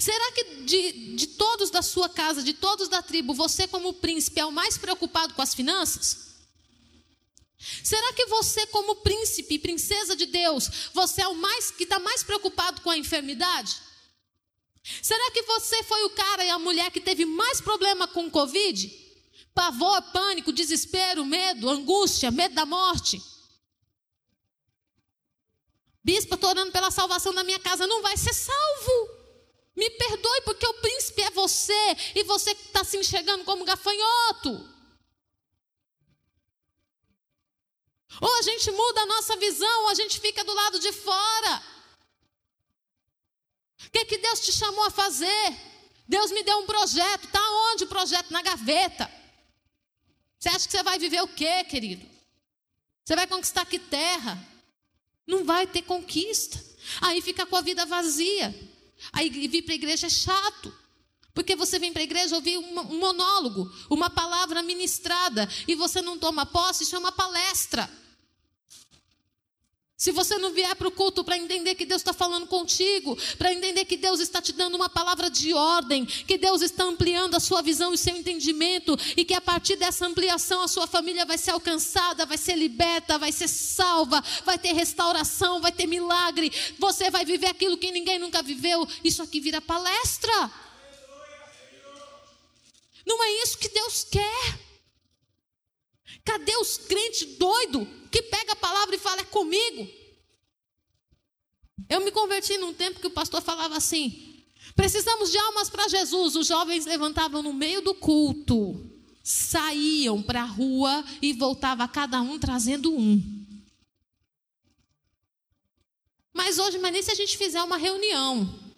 Será 0.00 0.32
que 0.32 0.44
de, 0.64 1.14
de 1.14 1.26
todos 1.28 1.70
da 1.70 1.82
sua 1.82 2.08
casa, 2.08 2.42
de 2.42 2.52
todos 2.52 2.88
da 2.88 3.00
tribo, 3.00 3.32
você, 3.32 3.68
como 3.68 3.94
príncipe, 3.94 4.40
é 4.40 4.44
o 4.44 4.50
mais 4.50 4.76
preocupado 4.76 5.34
com 5.34 5.42
as 5.42 5.54
finanças? 5.54 6.37
Será 7.58 8.12
que 8.12 8.26
você, 8.26 8.66
como 8.68 8.96
príncipe 8.96 9.54
e 9.54 9.58
princesa 9.58 10.14
de 10.14 10.26
Deus, 10.26 10.90
você 10.94 11.22
é 11.22 11.28
o 11.28 11.34
mais 11.34 11.70
que 11.72 11.82
está 11.82 11.98
mais 11.98 12.22
preocupado 12.22 12.80
com 12.82 12.90
a 12.90 12.96
enfermidade? 12.96 13.76
Será 15.02 15.30
que 15.32 15.42
você 15.42 15.82
foi 15.82 16.04
o 16.04 16.10
cara 16.10 16.44
e 16.44 16.50
a 16.50 16.58
mulher 16.58 16.90
que 16.90 17.00
teve 17.00 17.24
mais 17.24 17.60
problema 17.60 18.06
com 18.06 18.30
Covid? 18.30 19.06
Pavor, 19.54 20.00
pânico, 20.12 20.52
desespero, 20.52 21.24
medo, 21.24 21.68
angústia, 21.68 22.30
medo 22.30 22.54
da 22.54 22.64
morte? 22.64 23.20
Bispa, 26.02 26.36
estou 26.36 26.50
orando 26.50 26.70
pela 26.70 26.92
salvação 26.92 27.34
da 27.34 27.42
minha 27.42 27.58
casa, 27.58 27.86
não 27.86 28.02
vai 28.02 28.16
ser 28.16 28.32
salvo. 28.32 29.18
Me 29.76 29.90
perdoe, 29.90 30.40
porque 30.42 30.66
o 30.66 30.74
príncipe 30.74 31.22
é 31.22 31.30
você 31.30 31.96
e 32.14 32.22
você 32.22 32.52
está 32.52 32.84
se 32.84 32.96
enxergando 32.96 33.44
como 33.44 33.64
gafanhoto. 33.64 34.77
Ou 38.20 38.38
a 38.38 38.42
gente 38.42 38.70
muda 38.70 39.02
a 39.02 39.06
nossa 39.06 39.36
visão, 39.36 39.82
ou 39.82 39.88
a 39.88 39.94
gente 39.94 40.20
fica 40.20 40.42
do 40.44 40.52
lado 40.52 40.78
de 40.78 40.92
fora. 40.92 41.62
O 43.86 43.90
que, 43.90 44.04
que 44.04 44.18
Deus 44.18 44.40
te 44.40 44.52
chamou 44.52 44.84
a 44.84 44.90
fazer? 44.90 45.56
Deus 46.06 46.30
me 46.30 46.42
deu 46.42 46.58
um 46.58 46.66
projeto. 46.66 47.24
Está 47.24 47.40
onde 47.70 47.84
o 47.84 47.88
projeto? 47.88 48.30
Na 48.30 48.42
gaveta. 48.42 49.10
Você 50.38 50.48
acha 50.48 50.66
que 50.66 50.72
você 50.72 50.82
vai 50.82 50.98
viver 50.98 51.22
o 51.22 51.28
quê, 51.28 51.64
querido? 51.64 52.06
Você 53.04 53.14
vai 53.14 53.26
conquistar 53.26 53.64
que 53.64 53.78
terra? 53.78 54.38
Não 55.26 55.44
vai 55.44 55.66
ter 55.66 55.82
conquista. 55.82 56.62
Aí 57.00 57.20
fica 57.20 57.46
com 57.46 57.56
a 57.56 57.60
vida 57.60 57.86
vazia. 57.86 58.54
Aí 59.12 59.30
vir 59.30 59.62
para 59.62 59.72
a 59.72 59.76
igreja 59.76 60.06
é 60.06 60.10
chato. 60.10 60.76
Porque 61.34 61.54
você 61.54 61.78
vem 61.78 61.92
para 61.92 62.02
a 62.02 62.04
igreja 62.04 62.34
ouvir 62.34 62.58
um 62.58 62.98
monólogo, 62.98 63.70
uma 63.88 64.10
palavra 64.10 64.60
ministrada, 64.60 65.48
e 65.68 65.76
você 65.76 66.02
não 66.02 66.18
toma 66.18 66.44
posse, 66.44 66.82
isso 66.82 66.96
é 66.96 66.98
uma 66.98 67.12
palestra. 67.12 67.88
Se 70.00 70.12
você 70.12 70.38
não 70.38 70.52
vier 70.52 70.76
para 70.76 70.86
o 70.86 70.92
culto 70.92 71.24
para 71.24 71.36
entender 71.36 71.74
que 71.74 71.84
Deus 71.84 72.00
está 72.00 72.12
falando 72.12 72.46
contigo, 72.46 73.18
para 73.36 73.52
entender 73.52 73.84
que 73.84 73.96
Deus 73.96 74.20
está 74.20 74.40
te 74.40 74.52
dando 74.52 74.76
uma 74.76 74.88
palavra 74.88 75.28
de 75.28 75.52
ordem, 75.52 76.06
que 76.06 76.38
Deus 76.38 76.62
está 76.62 76.84
ampliando 76.84 77.34
a 77.34 77.40
sua 77.40 77.62
visão 77.62 77.92
e 77.92 77.98
seu 77.98 78.16
entendimento, 78.16 78.96
e 79.16 79.24
que 79.24 79.34
a 79.34 79.40
partir 79.40 79.74
dessa 79.74 80.06
ampliação 80.06 80.62
a 80.62 80.68
sua 80.68 80.86
família 80.86 81.26
vai 81.26 81.36
ser 81.36 81.50
alcançada, 81.50 82.24
vai 82.24 82.38
ser 82.38 82.54
liberta, 82.54 83.18
vai 83.18 83.32
ser 83.32 83.48
salva, 83.48 84.22
vai 84.44 84.56
ter 84.56 84.72
restauração, 84.72 85.60
vai 85.60 85.72
ter 85.72 85.88
milagre, 85.88 86.52
você 86.78 87.10
vai 87.10 87.24
viver 87.24 87.48
aquilo 87.48 87.76
que 87.76 87.90
ninguém 87.90 88.20
nunca 88.20 88.40
viveu, 88.40 88.86
isso 89.02 89.20
aqui 89.20 89.40
vira 89.40 89.60
palestra. 89.60 90.48
Não 93.04 93.24
é 93.24 93.42
isso 93.42 93.58
que 93.58 93.68
Deus 93.68 94.04
quer. 94.08 94.67
Cadê 96.24 96.56
os 96.56 96.76
crentes 96.76 97.36
doidos 97.36 97.86
que 98.10 98.22
pega 98.22 98.52
a 98.52 98.56
palavra 98.56 98.94
e 98.94 98.98
fala 98.98 99.20
é 99.20 99.24
comigo? 99.24 99.88
Eu 101.88 102.00
me 102.00 102.10
converti 102.10 102.56
num 102.58 102.74
tempo 102.74 103.00
que 103.00 103.06
o 103.06 103.12
pastor 103.12 103.42
falava 103.42 103.76
assim: 103.76 104.44
precisamos 104.76 105.30
de 105.30 105.38
almas 105.38 105.70
para 105.70 105.88
Jesus. 105.88 106.36
Os 106.36 106.46
jovens 106.46 106.86
levantavam 106.86 107.42
no 107.42 107.52
meio 107.52 107.80
do 107.80 107.94
culto, 107.94 108.90
saíam 109.22 110.22
para 110.22 110.42
a 110.42 110.46
rua 110.46 111.04
e 111.22 111.32
voltava 111.32 111.88
cada 111.88 112.20
um 112.20 112.38
trazendo 112.38 112.94
um. 112.94 113.38
Mas 116.34 116.58
hoje, 116.58 116.78
mas 116.78 116.92
nem 116.92 117.02
se 117.02 117.10
a 117.10 117.14
gente 117.14 117.36
fizer 117.36 117.62
uma 117.62 117.76
reunião 117.76 118.68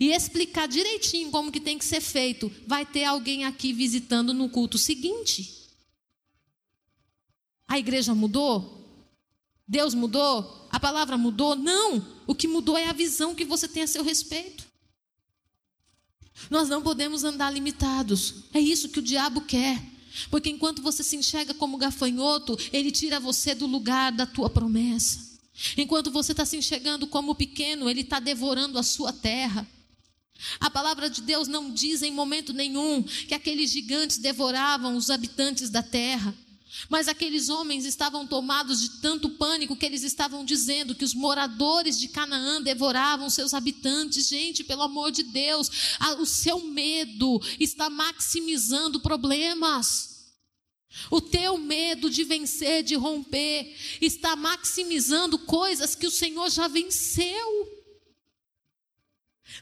e 0.00 0.10
explicar 0.10 0.66
direitinho 0.66 1.30
como 1.30 1.52
que 1.52 1.60
tem 1.60 1.78
que 1.78 1.84
ser 1.84 2.00
feito, 2.00 2.50
vai 2.66 2.84
ter 2.84 3.04
alguém 3.04 3.44
aqui 3.44 3.72
visitando 3.72 4.34
no 4.34 4.48
culto 4.48 4.76
seguinte. 4.76 5.57
A 7.68 7.78
igreja 7.78 8.14
mudou? 8.14 8.74
Deus 9.68 9.92
mudou? 9.92 10.66
A 10.70 10.80
palavra 10.80 11.18
mudou? 11.18 11.54
Não. 11.54 12.04
O 12.26 12.34
que 12.34 12.48
mudou 12.48 12.76
é 12.76 12.88
a 12.88 12.92
visão 12.94 13.34
que 13.34 13.44
você 13.44 13.68
tem 13.68 13.82
a 13.82 13.86
seu 13.86 14.02
respeito. 14.02 14.66
Nós 16.48 16.68
não 16.68 16.82
podemos 16.82 17.24
andar 17.24 17.50
limitados. 17.52 18.44
É 18.54 18.60
isso 18.60 18.88
que 18.88 18.98
o 18.98 19.02
diabo 19.02 19.42
quer. 19.42 19.78
Porque 20.30 20.48
enquanto 20.48 20.82
você 20.82 21.02
se 21.02 21.16
enxerga 21.16 21.52
como 21.52 21.76
gafanhoto, 21.76 22.56
ele 22.72 22.90
tira 22.90 23.20
você 23.20 23.54
do 23.54 23.66
lugar 23.66 24.10
da 24.12 24.24
tua 24.24 24.48
promessa. 24.48 25.28
Enquanto 25.76 26.10
você 26.10 26.32
está 26.32 26.46
se 26.46 26.56
enxergando 26.56 27.06
como 27.06 27.34
pequeno, 27.34 27.90
ele 27.90 28.00
está 28.00 28.18
devorando 28.18 28.78
a 28.78 28.82
sua 28.82 29.12
terra. 29.12 29.66
A 30.60 30.70
palavra 30.70 31.10
de 31.10 31.20
Deus 31.20 31.48
não 31.48 31.70
diz 31.72 32.00
em 32.02 32.12
momento 32.12 32.52
nenhum 32.52 33.02
que 33.02 33.34
aqueles 33.34 33.70
gigantes 33.70 34.18
devoravam 34.18 34.96
os 34.96 35.10
habitantes 35.10 35.68
da 35.68 35.82
terra. 35.82 36.34
Mas 36.88 37.08
aqueles 37.08 37.48
homens 37.48 37.84
estavam 37.84 38.26
tomados 38.26 38.80
de 38.80 39.00
tanto 39.00 39.30
pânico 39.30 39.76
que 39.76 39.86
eles 39.86 40.02
estavam 40.02 40.44
dizendo 40.44 40.94
que 40.94 41.04
os 41.04 41.14
moradores 41.14 41.98
de 41.98 42.08
Canaã 42.08 42.60
devoravam 42.60 43.30
seus 43.30 43.54
habitantes. 43.54 44.28
Gente, 44.28 44.62
pelo 44.64 44.82
amor 44.82 45.10
de 45.10 45.22
Deus, 45.22 45.70
o 46.18 46.26
seu 46.26 46.60
medo 46.64 47.40
está 47.58 47.88
maximizando 47.88 49.00
problemas. 49.00 50.18
O 51.10 51.20
teu 51.20 51.58
medo 51.58 52.10
de 52.10 52.24
vencer, 52.24 52.82
de 52.82 52.94
romper, 52.94 53.76
está 54.00 54.34
maximizando 54.34 55.38
coisas 55.38 55.94
que 55.94 56.06
o 56.06 56.10
Senhor 56.10 56.50
já 56.50 56.66
venceu. 56.66 57.77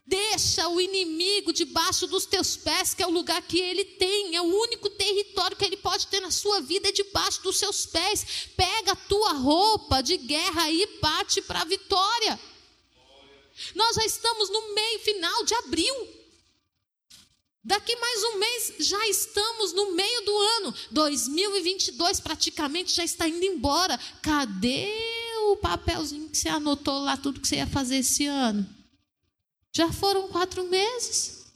Deixa 0.05 0.69
o 0.69 0.81
inimigo 0.81 1.53
debaixo 1.53 2.07
dos 2.07 2.27
teus 2.27 2.57
pés, 2.57 2.93
que 2.93 3.03
é 3.03 3.07
o 3.07 3.11
lugar 3.11 3.41
que 3.43 3.59
ele 3.59 3.85
tem, 3.85 4.37
é 4.37 4.41
o 4.41 4.45
único 4.45 4.91
território 4.91 5.57
que 5.57 5.65
ele 5.65 5.77
pode 5.77 6.07
ter 6.09 6.21
na 6.21 6.31
sua 6.31 6.61
vida, 6.61 6.89
é 6.89 6.93
debaixo 6.93 7.43
dos 7.43 7.57
seus 7.57 7.87
pés. 7.87 8.49
Pega 8.57 8.93
a 8.93 8.97
tua 8.97 9.33
roupa 9.33 10.03
de 10.03 10.17
guerra 10.17 10.71
e 10.71 10.87
parte 10.99 11.41
para 11.41 11.63
a 11.63 11.65
vitória. 11.65 12.39
Nós 13.75 13.97
já 13.97 14.05
estamos 14.05 14.51
no 14.51 14.75
meio 14.75 14.99
final 15.01 15.45
de 15.45 15.55
abril. 15.55 16.17
Daqui 17.65 17.97
mais 17.97 18.23
um 18.23 18.39
mês 18.39 18.75
já 18.79 19.09
estamos 19.09 19.73
no 19.73 19.93
meio 19.93 20.21
do 20.25 20.39
ano. 20.39 20.75
2022 20.93 22.21
praticamente 22.21 22.95
já 22.95 23.03
está 23.03 23.27
indo 23.27 23.45
embora. 23.45 23.99
Cadê 24.23 24.89
o 25.51 25.57
papelzinho 25.57 26.29
que 26.29 26.39
você 26.39 26.49
anotou 26.49 27.01
lá, 27.01 27.17
tudo 27.17 27.41
que 27.41 27.49
você 27.49 27.57
ia 27.57 27.67
fazer 27.67 27.97
esse 27.97 28.27
ano? 28.27 28.76
Já 29.77 29.93
foram 29.93 30.27
quatro 30.29 30.65
meses. 30.71 31.53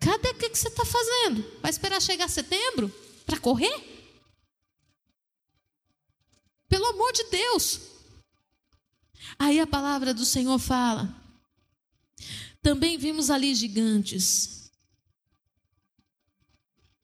Cadê 0.00 0.30
o 0.30 0.38
que, 0.38 0.48
você 0.48 0.68
está 0.68 0.86
fazendo? 0.86 1.44
Vai 1.60 1.70
esperar 1.70 2.00
chegar 2.00 2.30
setembro 2.30 2.88
para 3.26 3.38
correr? 3.38 4.08
Pelo 6.66 6.86
amor 6.86 7.12
de 7.12 7.24
Deus. 7.24 7.80
Aí 9.38 9.60
a 9.60 9.66
palavra 9.66 10.14
do 10.14 10.24
Senhor 10.24 10.58
fala. 10.58 11.14
Também 12.62 12.96
vimos 12.96 13.28
ali 13.28 13.54
gigantes. 13.54 14.70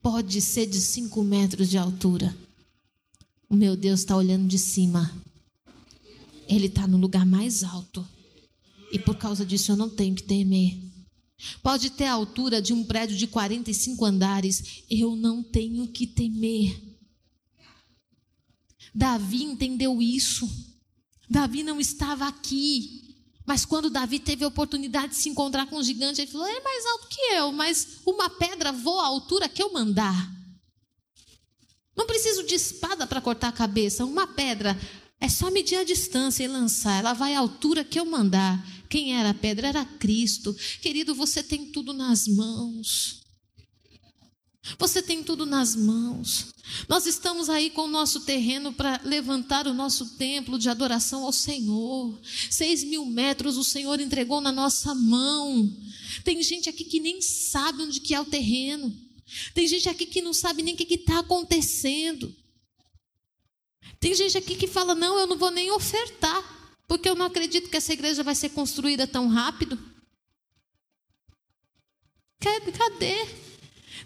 Pode 0.01 0.41
ser 0.41 0.65
de 0.65 0.81
cinco 0.81 1.23
metros 1.23 1.69
de 1.69 1.77
altura. 1.77 2.35
O 3.51 3.55
meu 3.55 3.77
Deus 3.77 4.01
está 4.01 4.17
olhando 4.17 4.49
de 4.49 4.59
cima. 4.59 5.15
Ele 6.49 6.69
está 6.69 6.87
no 6.87 6.97
lugar 6.97 7.27
mais 7.27 7.63
alto. 7.63 8.17
E 8.93 8.99
por 8.99 9.17
causa 9.17 9.45
disso 9.45 9.73
eu 9.73 9.77
não 9.77 9.89
tenho 9.89 10.15
que 10.15 10.23
temer. 10.23 10.79
Pode 11.63 11.91
ter 11.91 12.05
a 12.05 12.13
altura 12.13 12.61
de 12.61 12.73
um 12.73 12.85
prédio 12.85 13.17
de 13.17 13.27
45 13.27 14.05
andares, 14.05 14.83
eu 14.91 15.15
não 15.15 15.43
tenho 15.43 15.87
que 15.87 16.07
temer. 16.07 16.81
Davi 18.95 19.45
entendeu 19.45 20.03
isso. 20.03 20.49
Davi 21.31 21.63
não 21.63 21.81
estava 21.81 22.27
aqui. 22.27 23.17
Mas 23.47 23.65
quando 23.65 23.89
Davi 23.89 24.19
teve 24.19 24.45
a 24.45 24.49
oportunidade 24.49 25.11
de 25.11 25.17
se 25.17 25.29
encontrar 25.29 25.67
com 25.67 25.77
o 25.77 25.83
gigante, 25.83 26.21
ele 26.21 26.31
falou: 26.31 26.47
é 26.47 26.61
mais 26.61 26.85
alto 26.87 27.09
que 27.09 27.21
eu, 27.33 27.53
mas 27.53 27.99
uma 28.05 28.29
pedra 28.29 28.73
voa 28.73 29.05
à 29.05 29.07
altura 29.07 29.49
que 29.49 29.63
eu 29.63 29.73
mandar. 29.73 30.39
Não 31.97 32.07
preciso 32.07 32.45
de 32.45 32.55
espada 32.55 33.07
para 33.07 33.21
cortar 33.21 33.49
a 33.49 33.53
cabeça. 33.53 34.05
Uma 34.05 34.27
pedra 34.27 34.79
é 35.21 35.29
só 35.29 35.51
medir 35.51 35.77
a 35.77 35.85
distância 35.85 36.45
e 36.45 36.49
lançar. 36.49 36.99
Ela 36.99 37.13
vai 37.13 37.35
à 37.35 37.41
altura 37.41 37.85
que 37.85 37.99
eu 37.99 38.05
mandar. 38.05 38.65
Quem 38.89 39.17
era 39.17 39.31
a 39.31 39.35
pedra? 39.35 39.69
Era 39.69 39.85
Cristo. 39.85 40.55
Querido, 40.81 41.15
você 41.15 41.43
tem 41.43 41.67
tudo 41.67 41.93
nas 41.93 42.27
mãos. 42.27 43.21
Você 44.79 45.01
tem 45.01 45.23
tudo 45.23 45.47
nas 45.47 45.75
mãos. 45.75 46.53
Nós 46.89 47.07
estamos 47.07 47.49
aí 47.49 47.71
com 47.71 47.83
o 47.83 47.89
nosso 47.89 48.21
terreno 48.21 48.73
para 48.73 49.01
levantar 49.05 49.67
o 49.67 49.73
nosso 49.73 50.17
templo 50.17 50.59
de 50.59 50.69
adoração 50.69 51.25
ao 51.25 51.33
Senhor. 51.33 52.19
Seis 52.51 52.85
mil 52.85 53.07
metros 53.07 53.57
o 53.57 53.65
Senhor 53.65 54.01
entregou 54.01 54.41
na 54.41 54.53
nossa 54.53 54.95
mão. 54.95 55.75
Tem 56.25 56.43
gente 56.43 56.69
aqui 56.69 56.85
que 56.85 57.01
nem 57.01 57.23
sabe 57.23 57.83
onde 57.83 58.01
que 58.01 58.15
é 58.15 58.21
o 58.21 58.27
terreno. 58.27 58.95
Tem 59.55 59.67
gente 59.67 59.89
aqui 59.89 60.07
que 60.07 60.21
não 60.21 60.35
sabe 60.35 60.63
nem 60.63 60.75
o 60.75 60.77
que 60.77 60.95
está 60.95 61.21
acontecendo. 61.21 62.35
Tem 64.01 64.15
gente 64.15 64.37
aqui 64.37 64.55
que 64.55 64.67
fala: 64.67 64.95
não, 64.95 65.19
eu 65.19 65.27
não 65.27 65.39
vou 65.39 65.51
nem 65.51 65.71
ofertar. 65.71 66.58
Porque 66.89 67.09
eu 67.09 67.15
não 67.15 67.27
acredito 67.27 67.69
que 67.69 67.77
essa 67.77 67.93
igreja 67.93 68.25
vai 68.25 68.35
ser 68.35 68.49
construída 68.49 69.07
tão 69.07 69.29
rápido. 69.29 69.79
Cadê? 72.41 73.29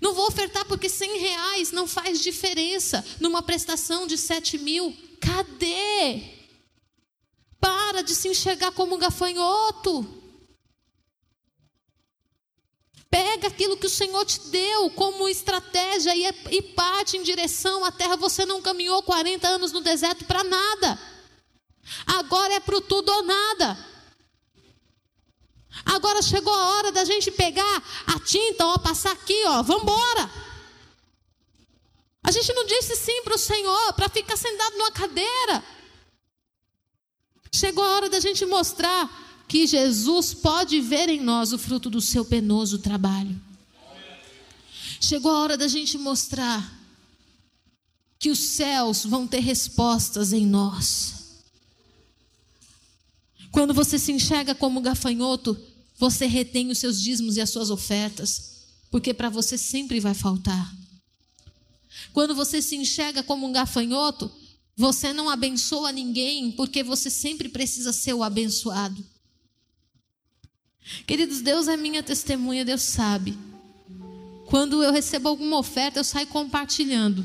Não 0.00 0.12
vou 0.12 0.26
ofertar 0.26 0.64
porque 0.64 0.88
100 0.88 1.18
reais 1.18 1.70
não 1.70 1.86
faz 1.86 2.20
diferença 2.20 3.04
numa 3.20 3.40
prestação 3.40 4.04
de 4.06 4.18
7 4.18 4.58
mil. 4.58 4.96
Cadê? 5.20 6.22
Para 7.60 8.02
de 8.02 8.16
se 8.16 8.26
enxergar 8.26 8.72
como 8.72 8.96
um 8.96 8.98
gafanhoto. 8.98 10.20
Pega 13.08 13.46
aquilo 13.46 13.76
que 13.76 13.86
o 13.86 13.90
Senhor 13.90 14.24
te 14.24 14.40
deu 14.48 14.90
como 14.90 15.28
estratégia 15.28 16.16
e, 16.16 16.24
e 16.50 16.62
parte 16.62 17.16
em 17.16 17.22
direção 17.22 17.84
à 17.84 17.92
terra. 17.92 18.16
Você 18.16 18.44
não 18.44 18.60
caminhou 18.60 19.02
40 19.04 19.46
anos 19.46 19.70
no 19.70 19.82
deserto 19.82 20.24
para 20.24 20.42
nada. 20.42 21.11
Agora 22.06 22.54
é 22.54 22.60
para 22.60 22.76
o 22.76 22.80
tudo 22.80 23.10
ou 23.10 23.22
nada. 23.22 23.92
Agora 25.84 26.22
chegou 26.22 26.52
a 26.52 26.76
hora 26.76 26.92
da 26.92 27.04
gente 27.04 27.30
pegar 27.30 27.82
a 28.06 28.20
tinta, 28.20 28.66
ó, 28.66 28.78
passar 28.78 29.12
aqui, 29.12 29.44
ó, 29.46 29.62
vamos. 29.62 29.92
A 32.22 32.30
gente 32.30 32.52
não 32.52 32.64
disse 32.64 32.94
sim 32.96 33.22
para 33.22 33.34
o 33.34 33.38
Senhor 33.38 33.92
para 33.94 34.08
ficar 34.08 34.36
sentado 34.36 34.76
numa 34.76 34.92
cadeira. 34.92 35.64
Chegou 37.52 37.84
a 37.84 37.90
hora 37.90 38.08
da 38.08 38.20
gente 38.20 38.46
mostrar 38.46 39.44
que 39.48 39.66
Jesus 39.66 40.32
pode 40.32 40.80
ver 40.80 41.08
em 41.08 41.20
nós 41.20 41.52
o 41.52 41.58
fruto 41.58 41.90
do 41.90 42.00
seu 42.00 42.24
penoso 42.24 42.78
trabalho. 42.78 43.38
Chegou 45.00 45.32
a 45.32 45.40
hora 45.40 45.56
da 45.58 45.68
gente 45.68 45.98
mostrar 45.98 46.80
que 48.18 48.30
os 48.30 48.38
céus 48.38 49.04
vão 49.04 49.26
ter 49.26 49.40
respostas 49.40 50.32
em 50.32 50.46
nós. 50.46 51.21
Quando 53.52 53.74
você 53.74 53.98
se 53.98 54.10
enxerga 54.10 54.54
como 54.54 54.80
gafanhoto, 54.80 55.54
você 55.98 56.24
retém 56.24 56.70
os 56.70 56.78
seus 56.78 57.00
dízimos 57.00 57.36
e 57.36 57.40
as 57.42 57.50
suas 57.50 57.68
ofertas, 57.68 58.64
porque 58.90 59.12
para 59.12 59.28
você 59.28 59.58
sempre 59.58 60.00
vai 60.00 60.14
faltar. 60.14 60.74
Quando 62.14 62.34
você 62.34 62.62
se 62.62 62.74
enxerga 62.76 63.22
como 63.22 63.46
um 63.46 63.52
gafanhoto, 63.52 64.32
você 64.74 65.12
não 65.12 65.28
abençoa 65.28 65.92
ninguém, 65.92 66.50
porque 66.52 66.82
você 66.82 67.10
sempre 67.10 67.50
precisa 67.50 67.92
ser 67.92 68.14
o 68.14 68.22
abençoado. 68.22 69.04
Queridos, 71.06 71.42
Deus 71.42 71.68
é 71.68 71.76
minha 71.76 72.02
testemunha, 72.02 72.64
Deus 72.64 72.82
sabe. 72.82 73.38
Quando 74.46 74.82
eu 74.82 74.90
recebo 74.90 75.28
alguma 75.28 75.58
oferta, 75.58 76.00
eu 76.00 76.04
saio 76.04 76.26
compartilhando. 76.26 77.24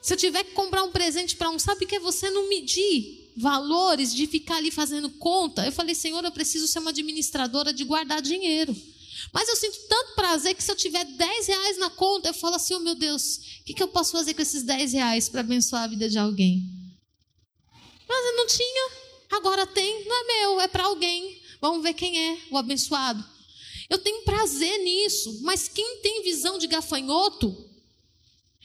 Se 0.00 0.14
eu 0.14 0.16
tiver 0.16 0.44
que 0.44 0.52
comprar 0.52 0.84
um 0.84 0.92
presente 0.92 1.34
para 1.36 1.50
um, 1.50 1.58
sabe 1.58 1.86
que 1.86 1.96
é 1.96 2.00
você 2.00 2.30
não 2.30 2.48
medir 2.48 3.19
valores 3.36 4.14
de 4.14 4.26
ficar 4.26 4.56
ali 4.56 4.70
fazendo 4.70 5.10
conta. 5.10 5.64
Eu 5.64 5.72
falei, 5.72 5.94
Senhor, 5.94 6.24
eu 6.24 6.32
preciso 6.32 6.66
ser 6.66 6.78
uma 6.78 6.90
administradora 6.90 7.72
de 7.72 7.84
guardar 7.84 8.20
dinheiro. 8.20 8.76
Mas 9.32 9.48
eu 9.48 9.56
sinto 9.56 9.78
tanto 9.88 10.14
prazer 10.14 10.54
que 10.54 10.62
se 10.62 10.70
eu 10.70 10.76
tiver 10.76 11.04
10 11.04 11.46
reais 11.46 11.78
na 11.78 11.90
conta, 11.90 12.28
eu 12.28 12.34
falo 12.34 12.56
assim, 12.56 12.74
oh 12.74 12.80
meu 12.80 12.94
Deus, 12.94 13.36
o 13.60 13.64
que, 13.64 13.74
que 13.74 13.82
eu 13.82 13.88
posso 13.88 14.12
fazer 14.12 14.34
com 14.34 14.42
esses 14.42 14.62
10 14.62 14.92
reais 14.92 15.28
para 15.28 15.40
abençoar 15.40 15.84
a 15.84 15.88
vida 15.88 16.08
de 16.08 16.18
alguém? 16.18 16.62
Mas 18.08 18.26
eu 18.26 18.36
não 18.36 18.46
tinha, 18.46 18.90
agora 19.30 19.66
tem, 19.66 20.04
não 20.04 20.16
é 20.16 20.24
meu, 20.24 20.60
é 20.60 20.68
para 20.68 20.84
alguém. 20.84 21.40
Vamos 21.60 21.82
ver 21.82 21.94
quem 21.94 22.18
é 22.18 22.38
o 22.50 22.56
abençoado. 22.56 23.24
Eu 23.88 23.98
tenho 23.98 24.22
prazer 24.22 24.78
nisso, 24.78 25.40
mas 25.42 25.68
quem 25.68 25.98
tem 26.00 26.22
visão 26.22 26.58
de 26.58 26.66
gafanhoto, 26.66 27.69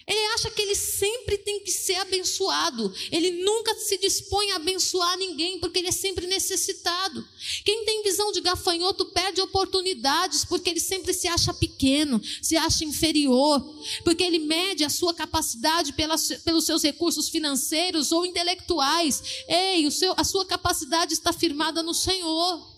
ele 0.07 0.19
acha 0.35 0.51
que 0.51 0.61
ele 0.61 0.75
sempre 0.75 1.35
tem 1.39 1.61
que 1.61 1.71
ser 1.71 1.95
abençoado. 1.95 2.93
Ele 3.11 3.43
nunca 3.43 3.73
se 3.73 3.97
dispõe 3.97 4.51
a 4.51 4.57
abençoar 4.57 5.17
ninguém, 5.17 5.59
porque 5.59 5.79
ele 5.79 5.87
é 5.87 5.91
sempre 5.91 6.27
necessitado. 6.27 7.27
Quem 7.63 7.83
tem 7.85 8.03
visão 8.03 8.31
de 8.31 8.39
gafanhoto 8.39 9.05
perde 9.07 9.41
oportunidades, 9.41 10.45
porque 10.45 10.69
ele 10.69 10.79
sempre 10.79 11.11
se 11.11 11.27
acha 11.27 11.51
pequeno, 11.55 12.21
se 12.39 12.55
acha 12.55 12.85
inferior, 12.85 13.59
porque 14.03 14.23
ele 14.23 14.37
mede 14.37 14.83
a 14.83 14.91
sua 14.91 15.11
capacidade 15.11 15.91
pelos 15.93 16.65
seus 16.65 16.83
recursos 16.83 17.27
financeiros 17.27 18.11
ou 18.11 18.27
intelectuais. 18.27 19.23
Ei, 19.47 19.89
seu, 19.89 20.13
a 20.15 20.23
sua 20.23 20.45
capacidade 20.45 21.13
está 21.13 21.33
firmada 21.33 21.81
no 21.81 21.95
Senhor. 21.95 22.75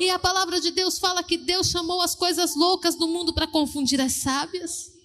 E 0.00 0.08
a 0.08 0.18
palavra 0.18 0.62
de 0.62 0.70
Deus 0.70 0.98
fala 0.98 1.22
que 1.22 1.36
Deus 1.36 1.68
chamou 1.68 2.00
as 2.00 2.14
coisas 2.14 2.56
loucas 2.56 2.94
do 2.94 3.06
mundo 3.06 3.34
para 3.34 3.46
confundir 3.46 4.00
as 4.00 4.14
sábias. 4.14 4.97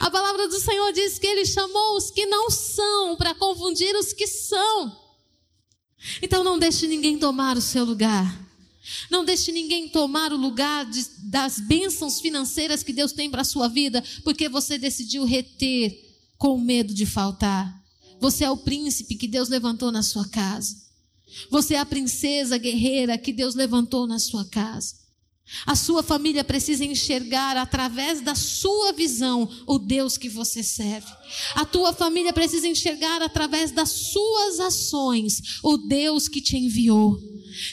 A 0.00 0.10
palavra 0.10 0.48
do 0.48 0.58
Senhor 0.58 0.92
diz 0.92 1.18
que 1.18 1.26
ele 1.26 1.46
chamou 1.46 1.96
os 1.96 2.10
que 2.10 2.26
não 2.26 2.50
são 2.50 3.16
para 3.16 3.34
confundir 3.34 3.94
os 3.94 4.12
que 4.12 4.26
são. 4.26 4.96
Então 6.20 6.42
não 6.42 6.58
deixe 6.58 6.86
ninguém 6.86 7.18
tomar 7.18 7.56
o 7.56 7.60
seu 7.60 7.84
lugar. 7.84 8.48
Não 9.10 9.24
deixe 9.24 9.52
ninguém 9.52 9.88
tomar 9.88 10.32
o 10.32 10.36
lugar 10.36 10.86
de, 10.86 11.04
das 11.24 11.60
bênçãos 11.60 12.20
financeiras 12.20 12.82
que 12.82 12.92
Deus 12.92 13.12
tem 13.12 13.30
para 13.30 13.42
a 13.42 13.44
sua 13.44 13.68
vida, 13.68 14.02
porque 14.24 14.48
você 14.48 14.78
decidiu 14.78 15.24
reter 15.24 16.10
com 16.36 16.58
medo 16.58 16.92
de 16.92 17.06
faltar. 17.06 17.78
Você 18.18 18.44
é 18.44 18.50
o 18.50 18.56
príncipe 18.56 19.14
que 19.14 19.28
Deus 19.28 19.48
levantou 19.48 19.92
na 19.92 20.02
sua 20.02 20.28
casa. 20.28 20.76
Você 21.50 21.74
é 21.74 21.78
a 21.78 21.86
princesa 21.86 22.58
guerreira 22.58 23.16
que 23.16 23.32
Deus 23.32 23.54
levantou 23.54 24.06
na 24.06 24.18
sua 24.18 24.44
casa. 24.46 24.99
A 25.66 25.74
sua 25.74 26.02
família 26.02 26.44
precisa 26.44 26.84
enxergar 26.84 27.56
através 27.56 28.20
da 28.20 28.34
sua 28.34 28.92
visão 28.92 29.48
o 29.66 29.78
Deus 29.78 30.16
que 30.16 30.28
você 30.28 30.62
serve. 30.62 31.08
A 31.54 31.64
tua 31.64 31.92
família 31.92 32.32
precisa 32.32 32.68
enxergar 32.68 33.20
através 33.20 33.70
das 33.70 33.90
suas 33.90 34.60
ações 34.60 35.58
o 35.62 35.76
Deus 35.76 36.28
que 36.28 36.40
te 36.40 36.56
enviou. 36.56 37.18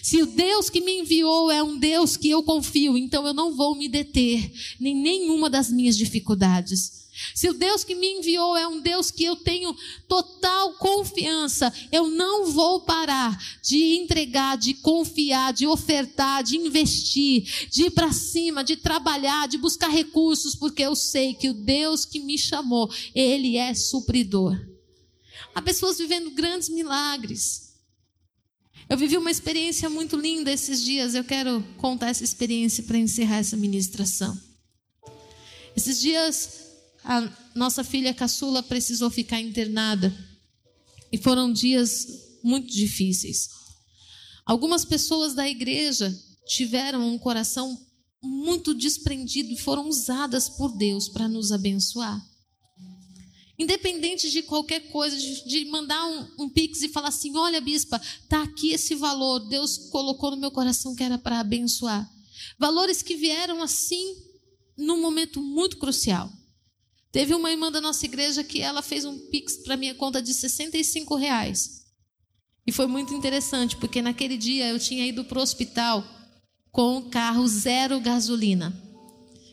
Se 0.01 0.21
o 0.21 0.25
Deus 0.25 0.69
que 0.69 0.81
me 0.81 0.99
enviou 0.99 1.51
é 1.51 1.61
um 1.61 1.77
Deus 1.77 2.17
que 2.17 2.29
eu 2.29 2.43
confio, 2.43 2.97
então 2.97 3.25
eu 3.25 3.33
não 3.33 3.55
vou 3.55 3.75
me 3.75 3.87
deter 3.87 4.51
em 4.81 4.95
nenhuma 4.95 5.49
das 5.49 5.71
minhas 5.71 5.95
dificuldades. 5.95 7.06
Se 7.33 7.49
o 7.49 7.53
Deus 7.53 7.83
que 7.83 7.95
me 7.95 8.19
enviou 8.19 8.55
é 8.55 8.67
um 8.67 8.79
Deus 8.79 9.09
que 9.09 9.23
eu 9.23 9.35
tenho 9.35 9.75
total 10.07 10.73
confiança, 10.73 11.73
eu 11.91 12.07
não 12.09 12.45
vou 12.51 12.81
parar 12.81 13.37
de 13.61 13.97
entregar, 13.97 14.57
de 14.57 14.75
confiar, 14.75 15.53
de 15.53 15.65
ofertar, 15.65 16.43
de 16.43 16.57
investir, 16.57 17.67
de 17.71 17.85
ir 17.85 17.91
para 17.91 18.11
cima, 18.11 18.63
de 18.63 18.75
trabalhar, 18.77 19.47
de 19.47 19.57
buscar 19.57 19.89
recursos, 19.89 20.55
porque 20.55 20.83
eu 20.83 20.95
sei 20.95 21.33
que 21.33 21.49
o 21.49 21.53
Deus 21.53 22.05
que 22.05 22.19
me 22.19 22.37
chamou, 22.37 22.91
Ele 23.15 23.57
é 23.57 23.73
supridor. 23.73 24.59
Há 25.55 25.61
pessoas 25.61 25.97
vivendo 25.97 26.31
grandes 26.31 26.69
milagres. 26.69 27.73
Eu 28.89 28.97
vivi 28.97 29.17
uma 29.17 29.31
experiência 29.31 29.89
muito 29.89 30.15
linda 30.15 30.51
esses 30.51 30.83
dias. 30.83 31.13
Eu 31.13 31.23
quero 31.23 31.61
contar 31.77 32.09
essa 32.09 32.23
experiência 32.23 32.83
para 32.83 32.97
encerrar 32.97 33.37
essa 33.37 33.57
ministração. 33.57 34.39
Esses 35.75 35.99
dias, 35.99 36.66
a 37.07 37.21
nossa 37.55 37.85
filha 37.85 38.13
caçula 38.13 38.61
precisou 38.61 39.09
ficar 39.09 39.39
internada. 39.39 40.13
E 41.09 41.17
foram 41.17 41.53
dias 41.53 42.05
muito 42.43 42.67
difíceis. 42.67 43.47
Algumas 44.45 44.83
pessoas 44.83 45.33
da 45.33 45.47
igreja 45.47 46.13
tiveram 46.45 47.07
um 47.07 47.17
coração 47.17 47.79
muito 48.21 48.73
desprendido 48.73 49.53
e 49.53 49.57
foram 49.57 49.87
usadas 49.87 50.49
por 50.49 50.75
Deus 50.75 51.07
para 51.07 51.29
nos 51.29 51.53
abençoar. 51.53 52.21
Independente 53.57 54.29
de 54.29 54.43
qualquer 54.43 54.91
coisa, 54.91 55.17
de, 55.17 55.65
mandar 55.65 56.05
um, 56.05 56.43
um, 56.43 56.49
pix 56.49 56.81
e 56.81 56.89
falar 56.89 57.07
assim: 57.07 57.35
olha, 57.37 57.61
bispa, 57.61 58.01
tá 58.27 58.43
aqui 58.43 58.71
esse 58.73 58.95
valor, 58.95 59.39
Deus 59.47 59.77
colocou 59.89 60.31
no 60.31 60.37
meu 60.37 60.51
coração 60.51 60.93
que 60.93 61.03
era 61.03 61.17
para 61.17 61.39
abençoar. 61.39 62.07
Valores 62.59 63.01
que 63.01 63.15
vieram 63.15 63.63
assim 63.63 64.13
num 64.77 65.01
momento 65.01 65.41
muito 65.41 65.77
crucial. 65.77 66.29
Teve 67.11 67.33
uma 67.33 67.51
irmã 67.51 67.71
da 67.71 67.81
nossa 67.81 68.05
igreja 68.05 68.43
que 68.43 68.61
ela 68.61 68.81
fez 68.81 69.05
um 69.05 69.17
pix 69.29 69.57
para 69.57 69.77
minha 69.77 69.95
conta 69.95 70.21
de 70.21 70.33
65 70.33 71.15
reais. 71.15 71.85
E 72.65 72.71
foi 72.71 72.85
muito 72.85 73.13
interessante, 73.13 73.77
porque 73.77 74.01
naquele 74.01 74.37
dia 74.37 74.67
eu 74.67 74.79
tinha 74.79 75.05
ido 75.05 75.23
para 75.23 75.39
o 75.39 75.41
hospital 75.41 76.05
com 76.71 76.97
o 76.97 77.09
carro 77.09 77.47
zero 77.47 77.99
gasolina. 77.99 78.75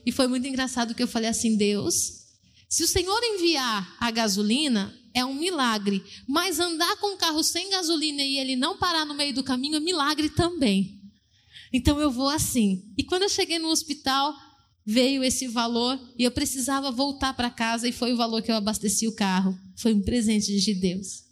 E 0.05 0.13
foi 0.13 0.27
muito 0.27 0.47
engraçado 0.47 0.95
que 0.95 1.03
eu 1.03 1.09
falei 1.09 1.31
assim: 1.31 1.57
Deus, 1.57 2.25
se 2.69 2.83
o 2.83 2.89
Senhor 2.89 3.21
enviar 3.23 3.97
a 4.01 4.11
gasolina, 4.11 4.93
é 5.15 5.25
um 5.25 5.35
milagre. 5.35 6.05
Mas 6.29 6.59
andar 6.59 6.97
com 6.97 7.15
o 7.15 7.17
carro 7.17 7.43
sem 7.43 7.71
gasolina 7.71 8.21
e 8.23 8.37
ele 8.37 8.57
não 8.57 8.77
parar 8.77 9.07
no 9.07 9.15
meio 9.15 9.33
do 9.33 9.45
caminho 9.45 9.77
é 9.77 9.81
milagre 9.81 10.29
também. 10.29 11.01
Então 11.73 12.01
eu 12.01 12.11
vou 12.11 12.29
assim. 12.29 12.93
E 12.99 13.05
quando 13.05 13.23
eu 13.23 13.29
cheguei 13.29 13.59
no 13.61 13.69
hospital, 13.69 14.35
veio 14.87 15.25
esse 15.25 15.49
valor 15.49 15.99
e 16.19 16.25
eu 16.25 16.31
precisava 16.31 16.91
voltar 16.91 17.35
para 17.35 17.51
casa 17.51 17.89
e 17.89 17.93
foi 17.93 18.13
o 18.13 18.17
valor 18.17 18.43
que 18.43 18.51
eu 18.51 18.57
abasteci 18.57 19.07
o 19.09 19.15
carro. 19.15 19.57
Foi 19.77 19.95
um 19.95 20.03
presente 20.03 20.59
de 20.59 20.75
Deus. 20.75 21.25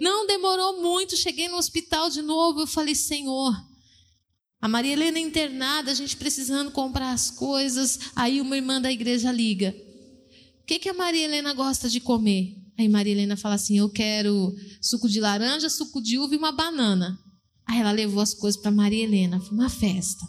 Não 0.00 0.26
demorou 0.26 0.80
muito, 0.80 1.16
cheguei 1.16 1.48
no 1.48 1.56
hospital 1.56 2.10
de 2.10 2.22
novo, 2.22 2.60
eu 2.60 2.66
falei: 2.66 2.94
"Senhor, 2.94 3.54
a 4.60 4.68
Maria 4.68 4.92
Helena 4.92 5.18
internada, 5.18 5.90
a 5.90 5.94
gente 5.94 6.16
precisando 6.16 6.70
comprar 6.70 7.12
as 7.12 7.30
coisas". 7.30 7.98
Aí 8.16 8.40
uma 8.40 8.56
irmã 8.56 8.80
da 8.80 8.90
igreja 8.90 9.30
liga: 9.30 9.74
que, 10.68 10.78
que 10.78 10.88
a 10.90 10.94
Maria 10.94 11.24
Helena 11.24 11.54
gosta 11.54 11.88
de 11.88 11.98
comer? 11.98 12.54
Aí 12.78 12.86
Maria 12.90 13.12
Helena 13.12 13.38
fala 13.38 13.54
assim: 13.54 13.78
Eu 13.78 13.88
quero 13.88 14.54
suco 14.82 15.08
de 15.08 15.18
laranja, 15.18 15.70
suco 15.70 15.98
de 16.00 16.18
uva 16.18 16.34
e 16.34 16.36
uma 16.38 16.52
banana. 16.52 17.18
Aí 17.66 17.80
ela 17.80 17.90
levou 17.90 18.20
as 18.20 18.34
coisas 18.34 18.60
para 18.60 18.70
Maria 18.70 19.02
Helena, 19.02 19.40
foi 19.40 19.56
uma 19.56 19.70
festa. 19.70 20.26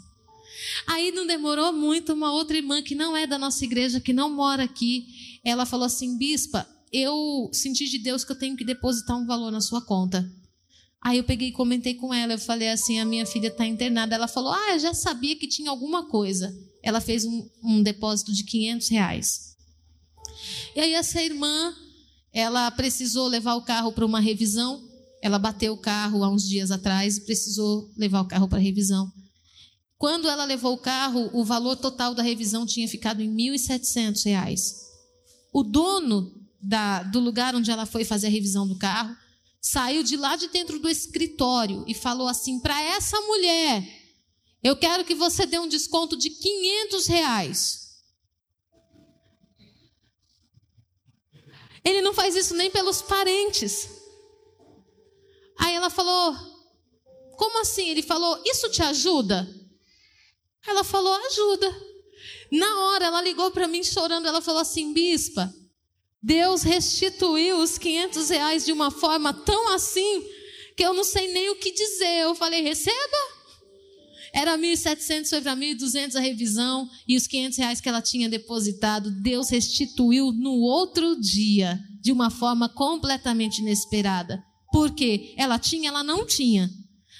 Aí 0.87 1.11
não 1.11 1.25
demorou 1.25 1.71
muito, 1.71 2.13
uma 2.13 2.31
outra 2.31 2.57
irmã 2.57 2.81
que 2.81 2.95
não 2.95 3.15
é 3.15 3.25
da 3.25 3.37
nossa 3.37 3.63
igreja, 3.63 3.99
que 3.99 4.13
não 4.13 4.29
mora 4.29 4.63
aqui, 4.63 5.07
ela 5.43 5.65
falou 5.65 5.85
assim: 5.85 6.17
Bispa, 6.17 6.67
eu 6.91 7.49
senti 7.53 7.87
de 7.87 7.99
Deus 7.99 8.23
que 8.23 8.31
eu 8.31 8.39
tenho 8.39 8.57
que 8.57 8.65
depositar 8.65 9.17
um 9.17 9.25
valor 9.25 9.51
na 9.51 9.61
sua 9.61 9.81
conta. 9.81 10.29
Aí 11.01 11.17
eu 11.17 11.23
peguei 11.23 11.49
e 11.49 11.53
comentei 11.53 11.93
com 11.93 12.13
ela, 12.13 12.33
eu 12.33 12.39
falei 12.39 12.69
assim: 12.69 12.99
a 12.99 13.05
minha 13.05 13.25
filha 13.25 13.47
está 13.47 13.65
internada. 13.65 14.15
Ela 14.15 14.27
falou: 14.27 14.51
Ah, 14.51 14.73
eu 14.73 14.79
já 14.79 14.93
sabia 14.93 15.35
que 15.35 15.47
tinha 15.47 15.69
alguma 15.69 16.07
coisa. 16.07 16.53
Ela 16.83 17.01
fez 17.01 17.25
um, 17.25 17.49
um 17.63 17.83
depósito 17.83 18.33
de 18.33 18.43
500 18.43 18.89
reais. 18.89 19.55
E 20.75 20.79
aí 20.79 20.93
essa 20.93 21.21
irmã, 21.21 21.73
ela 22.33 22.69
precisou 22.71 23.27
levar 23.27 23.55
o 23.55 23.63
carro 23.63 23.91
para 23.91 24.05
uma 24.05 24.19
revisão. 24.19 24.87
Ela 25.21 25.37
bateu 25.37 25.73
o 25.73 25.77
carro 25.77 26.23
há 26.23 26.29
uns 26.29 26.47
dias 26.47 26.71
atrás 26.71 27.17
e 27.17 27.25
precisou 27.25 27.91
levar 27.97 28.21
o 28.21 28.27
carro 28.27 28.47
para 28.47 28.59
revisão. 28.59 29.11
Quando 29.99 30.29
ela 30.29 30.45
levou 30.45 30.75
o 30.75 30.77
carro, 30.77 31.29
o 31.33 31.43
valor 31.43 31.75
total 31.75 32.15
da 32.15 32.23
revisão 32.23 32.65
tinha 32.65 32.87
ficado 32.87 33.21
em 33.21 33.29
R$ 33.29 33.57
1.700. 33.57 34.75
O 35.51 35.61
dono 35.61 36.33
da, 36.61 37.03
do 37.03 37.19
lugar 37.19 37.53
onde 37.53 37.69
ela 37.69 37.85
foi 37.85 38.05
fazer 38.05 38.27
a 38.27 38.29
revisão 38.29 38.65
do 38.65 38.77
carro 38.77 39.13
saiu 39.59 40.01
de 40.01 40.15
lá 40.15 40.37
de 40.37 40.47
dentro 40.47 40.79
do 40.79 40.87
escritório 40.87 41.83
e 41.85 41.93
falou 41.93 42.29
assim 42.29 42.61
para 42.61 42.81
essa 42.81 43.19
mulher: 43.19 43.85
Eu 44.63 44.77
quero 44.77 45.03
que 45.03 45.13
você 45.13 45.45
dê 45.45 45.59
um 45.59 45.67
desconto 45.67 46.15
de 46.15 46.29
500 46.29 47.07
reais. 47.07 47.89
Ele 51.83 52.01
não 52.01 52.13
faz 52.13 52.37
isso 52.37 52.55
nem 52.55 52.71
pelos 52.71 53.01
parentes. 53.01 53.89
Aí 55.57 55.75
ela 55.75 55.89
falou: 55.89 56.33
Como 57.35 57.59
assim? 57.59 57.89
Ele 57.89 58.01
falou: 58.01 58.41
Isso 58.45 58.69
te 58.69 58.81
ajuda? 58.81 59.58
Ela 60.67 60.83
falou: 60.83 61.13
Ajuda. 61.13 61.89
Na 62.51 62.79
hora 62.85 63.05
ela 63.05 63.21
ligou 63.21 63.51
para 63.51 63.67
mim 63.67 63.83
chorando. 63.83 64.27
Ela 64.27 64.41
falou 64.41 64.61
assim: 64.61 64.93
Bispa, 64.93 65.53
Deus 66.21 66.63
restituiu 66.63 67.59
os 67.59 67.77
500 67.77 68.29
reais 68.29 68.65
de 68.65 68.71
uma 68.71 68.91
forma 68.91 69.33
tão 69.33 69.73
assim 69.73 70.23
que 70.75 70.83
eu 70.83 70.93
não 70.93 71.03
sei 71.03 71.31
nem 71.33 71.49
o 71.49 71.55
que 71.55 71.71
dizer. 71.71 72.23
Eu 72.23 72.35
falei: 72.35 72.61
Receba. 72.61 73.39
Era 74.33 74.57
1.700, 74.57 75.27
foi 75.27 75.41
para 75.41 75.55
1.200 75.55 76.15
a 76.15 76.19
revisão 76.19 76.87
e 77.07 77.17
os 77.17 77.25
500 77.25 77.57
reais 77.57 77.81
que 77.81 77.89
ela 77.89 78.01
tinha 78.01 78.29
depositado, 78.29 79.09
Deus 79.09 79.49
restituiu 79.49 80.31
no 80.31 80.59
outro 80.59 81.19
dia, 81.19 81.79
de 81.99 82.11
uma 82.11 82.29
forma 82.29 82.69
completamente 82.69 83.59
inesperada. 83.59 84.43
Por 84.71 84.93
quê? 84.93 85.33
Ela 85.35 85.57
tinha, 85.57 85.89
ela 85.89 86.03
não 86.03 86.27
tinha. 86.27 86.69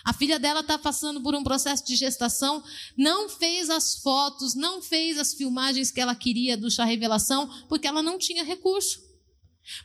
A 0.03 0.13
filha 0.13 0.39
dela 0.39 0.61
está 0.61 0.77
passando 0.77 1.21
por 1.21 1.35
um 1.35 1.43
processo 1.43 1.85
de 1.85 1.95
gestação, 1.95 2.63
não 2.97 3.29
fez 3.29 3.69
as 3.69 3.95
fotos, 3.95 4.55
não 4.55 4.81
fez 4.81 5.17
as 5.17 5.33
filmagens 5.33 5.91
que 5.91 5.99
ela 5.99 6.15
queria 6.15 6.55
do 6.55 6.71
chá 6.71 6.85
revelação, 6.85 7.49
porque 7.67 7.87
ela 7.87 8.01
não 8.01 8.17
tinha 8.17 8.43
recurso. 8.43 9.01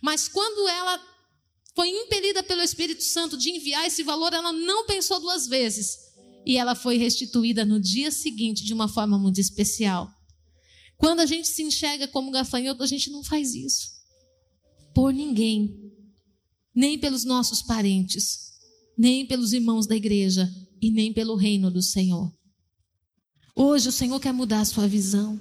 Mas 0.00 0.28
quando 0.28 0.68
ela 0.68 1.00
foi 1.74 1.88
impelida 1.88 2.42
pelo 2.42 2.62
Espírito 2.62 3.02
Santo 3.02 3.36
de 3.36 3.50
enviar 3.50 3.86
esse 3.86 4.02
valor, 4.02 4.32
ela 4.32 4.52
não 4.52 4.86
pensou 4.86 5.20
duas 5.20 5.46
vezes 5.46 5.98
e 6.46 6.56
ela 6.56 6.74
foi 6.74 6.96
restituída 6.96 7.64
no 7.64 7.80
dia 7.80 8.10
seguinte 8.10 8.64
de 8.64 8.72
uma 8.72 8.86
forma 8.86 9.18
muito 9.18 9.40
especial. 9.40 10.08
Quando 10.96 11.20
a 11.20 11.26
gente 11.26 11.48
se 11.48 11.62
enxerga 11.62 12.06
como 12.06 12.30
gafanhoto, 12.30 12.82
a 12.82 12.86
gente 12.86 13.10
não 13.10 13.24
faz 13.24 13.54
isso 13.54 13.94
por 14.94 15.12
ninguém, 15.12 15.92
nem 16.72 16.96
pelos 16.96 17.24
nossos 17.24 17.60
parentes, 17.60 18.53
nem 18.96 19.26
pelos 19.26 19.52
irmãos 19.52 19.86
da 19.86 19.96
igreja 19.96 20.50
e 20.80 20.90
nem 20.90 21.12
pelo 21.12 21.34
reino 21.34 21.70
do 21.70 21.82
Senhor. 21.82 22.32
Hoje 23.56 23.88
o 23.88 23.92
Senhor 23.92 24.18
quer 24.20 24.32
mudar 24.32 24.60
a 24.60 24.64
sua 24.64 24.88
visão. 24.88 25.40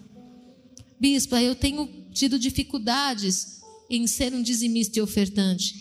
Bispa, 0.99 1.41
eu 1.41 1.55
tenho 1.55 1.87
tido 2.11 2.37
dificuldades 2.37 3.59
em 3.89 4.07
ser 4.07 4.33
um 4.33 4.41
dizimista 4.41 4.99
e 4.99 5.01
ofertante. 5.01 5.73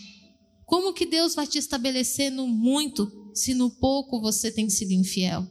Como 0.65 0.93
que 0.93 1.05
Deus 1.05 1.35
vai 1.35 1.47
te 1.47 1.57
estabelecer 1.57 2.31
no 2.31 2.47
muito 2.47 3.31
se 3.33 3.53
no 3.53 3.69
pouco 3.69 4.21
você 4.21 4.51
tem 4.51 4.69
sido 4.69 4.91
infiel. 4.91 5.47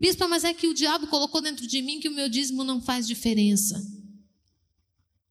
Bispa, 0.00 0.28
mas 0.28 0.44
é 0.44 0.54
que 0.54 0.68
o 0.68 0.74
diabo 0.74 1.06
colocou 1.08 1.40
dentro 1.40 1.66
de 1.66 1.82
mim 1.82 2.00
que 2.00 2.08
o 2.08 2.14
meu 2.14 2.28
dízimo 2.28 2.62
não 2.62 2.80
faz 2.80 3.06
diferença. 3.06 3.82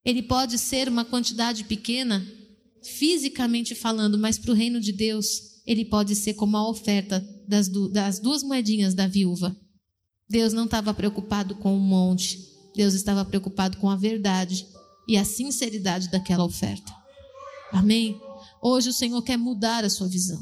Ele 0.03 0.23
pode 0.23 0.57
ser 0.57 0.89
uma 0.89 1.05
quantidade 1.05 1.63
pequena, 1.65 2.25
fisicamente 2.83 3.75
falando, 3.75 4.17
mas 4.17 4.37
para 4.37 4.51
o 4.51 4.55
reino 4.55 4.79
de 4.79 4.91
Deus, 4.91 5.56
ele 5.67 5.83
pode 5.83 6.15
ser 6.15 6.33
como 6.35 6.55
a 6.55 6.67
oferta 6.67 7.23
das, 7.45 7.67
du 7.67 7.89
das 7.89 8.19
duas 8.19 8.41
moedinhas 8.41 8.93
da 8.93 9.05
viúva. 9.05 9.55
Deus 10.29 10.53
não 10.53 10.63
estava 10.65 10.93
preocupado 10.93 11.55
com 11.55 11.75
um 11.75 11.79
monte, 11.79 12.39
Deus 12.73 12.93
estava 12.93 13.25
preocupado 13.25 13.77
com 13.77 13.89
a 13.89 13.95
verdade 13.95 14.65
e 15.07 15.17
a 15.17 15.25
sinceridade 15.25 16.09
daquela 16.09 16.45
oferta. 16.45 16.95
Amém? 17.71 18.19
Hoje 18.61 18.89
o 18.89 18.93
Senhor 18.93 19.21
quer 19.21 19.37
mudar 19.37 19.83
a 19.83 19.89
sua 19.89 20.07
visão. 20.07 20.41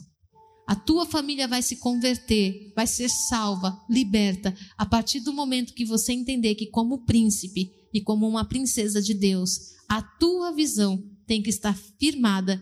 A 0.67 0.75
tua 0.75 1.05
família 1.05 1.47
vai 1.47 1.61
se 1.61 1.77
converter, 1.77 2.71
vai 2.75 2.87
ser 2.87 3.09
salva, 3.09 3.79
liberta, 3.89 4.55
a 4.77 4.85
partir 4.85 5.19
do 5.19 5.33
momento 5.33 5.73
que 5.73 5.85
você 5.85 6.11
entender 6.11 6.55
que, 6.55 6.67
como 6.67 7.05
príncipe 7.05 7.71
e 7.93 8.01
como 8.01 8.27
uma 8.27 8.43
princesa 8.43 8.99
de 9.01 9.13
Deus, 9.13 9.75
a 9.87 10.01
tua 10.01 10.51
visão 10.51 11.03
tem 11.25 11.41
que 11.41 11.49
estar 11.49 11.77
firmada 11.99 12.61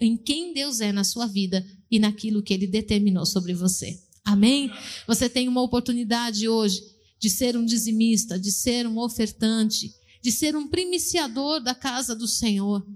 em 0.00 0.16
quem 0.16 0.52
Deus 0.52 0.80
é 0.80 0.92
na 0.92 1.04
sua 1.04 1.26
vida 1.26 1.64
e 1.90 1.98
naquilo 1.98 2.42
que 2.42 2.52
Ele 2.52 2.66
determinou 2.66 3.24
sobre 3.24 3.54
você. 3.54 3.98
Amém? 4.24 4.70
Você 5.06 5.28
tem 5.28 5.48
uma 5.48 5.62
oportunidade 5.62 6.48
hoje 6.48 6.82
de 7.18 7.28
ser 7.28 7.56
um 7.56 7.64
dizimista, 7.64 8.38
de 8.38 8.50
ser 8.50 8.86
um 8.86 8.98
ofertante, 8.98 9.92
de 10.22 10.30
ser 10.30 10.56
um 10.56 10.68
primiciador 10.68 11.60
da 11.60 11.74
casa 11.74 12.14
do 12.14 12.26
Senhor, 12.26 12.86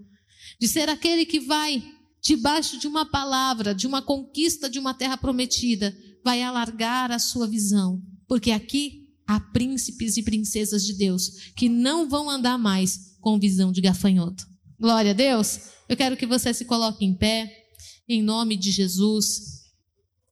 de 0.60 0.68
ser 0.68 0.88
aquele 0.88 1.26
que 1.26 1.40
vai 1.40 1.82
debaixo 2.22 2.78
de 2.78 2.86
uma 2.86 3.04
palavra, 3.04 3.74
de 3.74 3.86
uma 3.86 4.00
conquista 4.00 4.68
de 4.68 4.78
uma 4.78 4.94
terra 4.94 5.16
prometida, 5.16 5.94
vai 6.24 6.42
alargar 6.42 7.10
a 7.12 7.18
sua 7.18 7.46
visão, 7.46 8.02
porque 8.26 8.50
aqui 8.50 9.04
há 9.26 9.38
príncipes 9.38 10.16
e 10.16 10.22
princesas 10.22 10.84
de 10.86 10.94
Deus 10.94 11.52
que 11.54 11.68
não 11.68 12.08
vão 12.08 12.30
andar 12.30 12.56
mais 12.56 13.16
com 13.20 13.38
visão 13.38 13.70
de 13.70 13.80
gafanhoto. 13.80 14.46
Glória 14.84 15.12
a 15.12 15.14
Deus. 15.14 15.60
Eu 15.88 15.96
quero 15.96 16.14
que 16.14 16.26
você 16.26 16.52
se 16.52 16.66
coloque 16.66 17.06
em 17.06 17.14
pé, 17.14 17.50
em 18.06 18.22
nome 18.22 18.54
de 18.54 18.70
Jesus. 18.70 19.62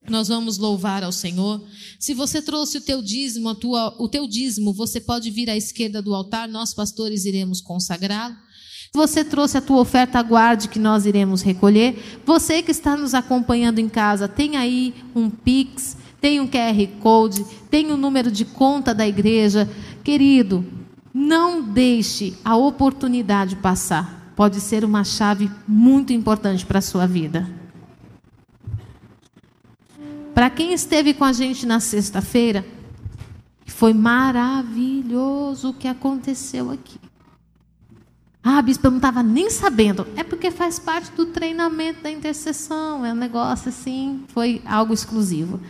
Nós 0.07 0.29
vamos 0.29 0.59
louvar 0.59 1.03
ao 1.03 1.11
Senhor. 1.11 1.65
Se 1.99 2.13
você 2.13 2.43
trouxe 2.43 2.77
o 2.77 2.83
teu 2.83 3.01
dízimo, 3.01 3.55
tua, 3.55 3.97
o 3.99 4.11
teu 4.11 4.29
dízimo, 4.29 4.75
você 4.75 5.01
pode 5.01 5.31
vir 5.31 5.49
à 5.49 5.57
esquerda 5.57 6.03
do 6.03 6.15
altar, 6.15 6.47
nós 6.47 6.75
pastores 6.75 7.25
iremos 7.25 7.63
consagrá-lo. 7.63 8.35
Se 8.35 8.91
você 8.93 9.25
trouxe 9.25 9.57
a 9.57 9.63
tua 9.63 9.81
oferta, 9.81 10.19
aguarde 10.19 10.69
que 10.69 10.79
nós 10.79 11.07
iremos 11.07 11.41
recolher. 11.41 12.21
Você 12.27 12.61
que 12.61 12.73
está 12.73 12.95
nos 12.95 13.15
acompanhando 13.15 13.79
em 13.79 13.89
casa, 13.89 14.29
tem 14.29 14.59
aí 14.59 14.93
um 15.15 15.31
Pix, 15.31 15.97
tem 16.21 16.41
um 16.41 16.47
QR 16.47 16.87
Code, 17.01 17.43
tem 17.71 17.91
o 17.91 17.95
um 17.95 17.97
número 17.97 18.31
de 18.31 18.45
conta 18.45 18.95
da 18.95 19.09
igreja. 19.09 19.67
Querido, 20.05 20.63
não 21.15 21.63
deixe 21.63 22.35
a 22.45 22.55
oportunidade 22.55 23.57
passar. 23.57 24.21
Pode 24.35 24.61
ser 24.61 24.85
uma 24.85 25.05
chave 25.05 25.51
muito 25.67 26.13
importante 26.13 26.65
para 26.65 26.79
a 26.79 26.83
sua 26.83 27.07
vida. 27.07 27.49
Para 30.35 30.49
quem 30.49 30.73
esteve 30.73 31.13
com 31.13 31.25
a 31.25 31.33
gente 31.33 31.67
na 31.67 31.79
sexta-feira, 31.79 32.65
foi 33.67 33.93
maravilhoso 33.93 35.71
o 35.71 35.75
que 35.75 35.87
aconteceu 35.87 36.71
aqui. 36.71 36.99
Ah, 38.43 38.61
bispo, 38.61 38.87
eu 38.87 38.91
não 38.91 38.99
estava 38.99 39.23
nem 39.23 39.51
sabendo. 39.51 40.07
É 40.17 40.25
porque 40.25 40.51
faz 40.51 40.79
parte 40.79 41.13
do 41.13 41.27
treinamento 41.27 42.03
da 42.03 42.11
intercessão. 42.11 43.05
É 43.05 43.13
um 43.13 43.17
negócio 43.17 43.69
assim, 43.69 44.25
foi 44.29 44.61
algo 44.65 44.93
exclusivo. 44.93 45.61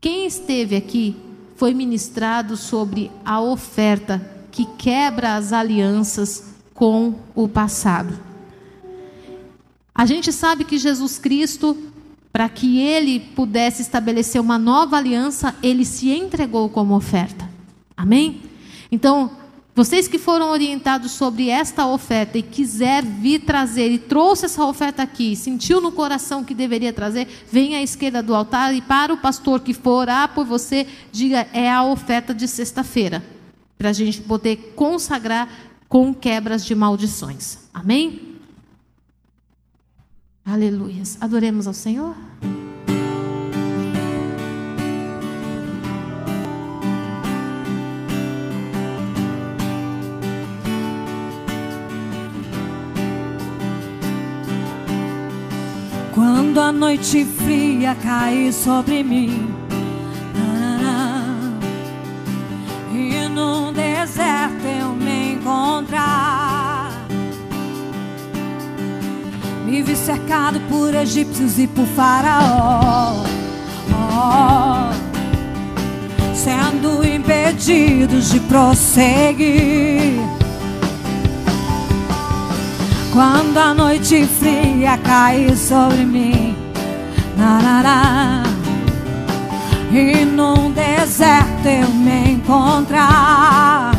Quem 0.00 0.26
esteve 0.26 0.76
aqui 0.76 1.16
foi 1.56 1.72
ministrado 1.72 2.56
sobre 2.56 3.10
a 3.24 3.40
oferta 3.40 4.20
que 4.50 4.66
quebra 4.76 5.36
as 5.36 5.52
alianças 5.52 6.54
com 6.80 7.14
o 7.34 7.46
passado. 7.46 8.18
A 9.94 10.06
gente 10.06 10.32
sabe 10.32 10.64
que 10.64 10.78
Jesus 10.78 11.18
Cristo 11.18 11.76
para 12.32 12.48
que 12.48 12.80
ele 12.80 13.20
pudesse 13.20 13.82
estabelecer 13.82 14.40
uma 14.40 14.56
nova 14.56 14.96
aliança, 14.96 15.54
ele 15.62 15.84
se 15.84 16.08
entregou 16.10 16.70
como 16.70 16.94
oferta. 16.94 17.46
Amém? 17.94 18.40
Então, 18.90 19.32
vocês 19.74 20.08
que 20.08 20.16
foram 20.16 20.50
orientados 20.50 21.10
sobre 21.10 21.50
esta 21.50 21.86
oferta 21.86 22.38
e 22.38 22.42
quiser 22.42 23.04
vir 23.04 23.40
trazer 23.40 23.90
e 23.90 23.98
trouxe 23.98 24.46
essa 24.46 24.64
oferta 24.64 25.02
aqui, 25.02 25.36
sentiu 25.36 25.80
no 25.82 25.92
coração 25.92 26.44
que 26.44 26.54
deveria 26.54 26.92
trazer, 26.92 27.28
venha 27.50 27.78
à 27.78 27.82
esquerda 27.82 28.22
do 28.22 28.34
altar 28.34 28.74
e 28.74 28.80
para 28.80 29.12
o 29.12 29.18
pastor 29.18 29.60
que 29.60 29.74
for 29.74 30.02
orar 30.02 30.32
por 30.34 30.46
você, 30.46 30.86
diga 31.12 31.46
é 31.52 31.70
a 31.70 31.82
oferta 31.82 32.32
de 32.32 32.48
sexta-feira, 32.48 33.22
para 33.76 33.90
a 33.90 33.92
gente 33.92 34.22
poder 34.22 34.72
consagrar 34.76 35.48
com 35.90 36.14
quebras 36.14 36.64
de 36.64 36.72
maldições. 36.72 37.58
Amém? 37.74 38.38
Aleluias. 40.44 41.18
Adoremos 41.20 41.66
ao 41.66 41.74
Senhor. 41.74 42.14
Quando 56.14 56.60
a 56.60 56.70
noite 56.70 57.24
fria 57.24 57.96
cai 57.96 58.52
sobre 58.52 59.02
mim 59.02 59.59
Me 69.80 69.86
vi 69.86 69.96
cercado 69.96 70.60
por 70.68 70.94
egípcios 70.94 71.58
e 71.58 71.66
por 71.66 71.86
faraó. 71.96 73.24
Oh, 74.12 74.90
Sendo 76.34 77.02
impedidos 77.02 78.30
de 78.30 78.40
prosseguir. 78.40 80.20
Quando 83.14 83.56
a 83.56 83.72
noite 83.72 84.26
fria 84.26 84.98
cai 84.98 85.56
sobre 85.56 86.04
mim. 86.04 86.54
Narará, 87.38 88.42
E 89.90 90.26
num 90.26 90.72
deserto 90.72 91.66
eu 91.66 91.88
me 91.88 92.32
encontrar 92.32 93.89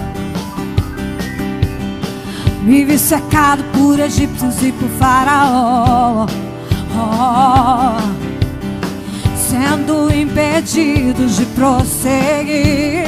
Vive 2.61 2.97
cercado 2.99 3.63
por 3.73 3.99
egípcios 3.99 4.61
e 4.61 4.71
por 4.71 4.89
faraó. 4.91 6.27
Oh, 6.93 7.97
Sendo 9.35 10.13
impedidos 10.13 11.37
de 11.37 11.45
prosseguir. 11.47 13.07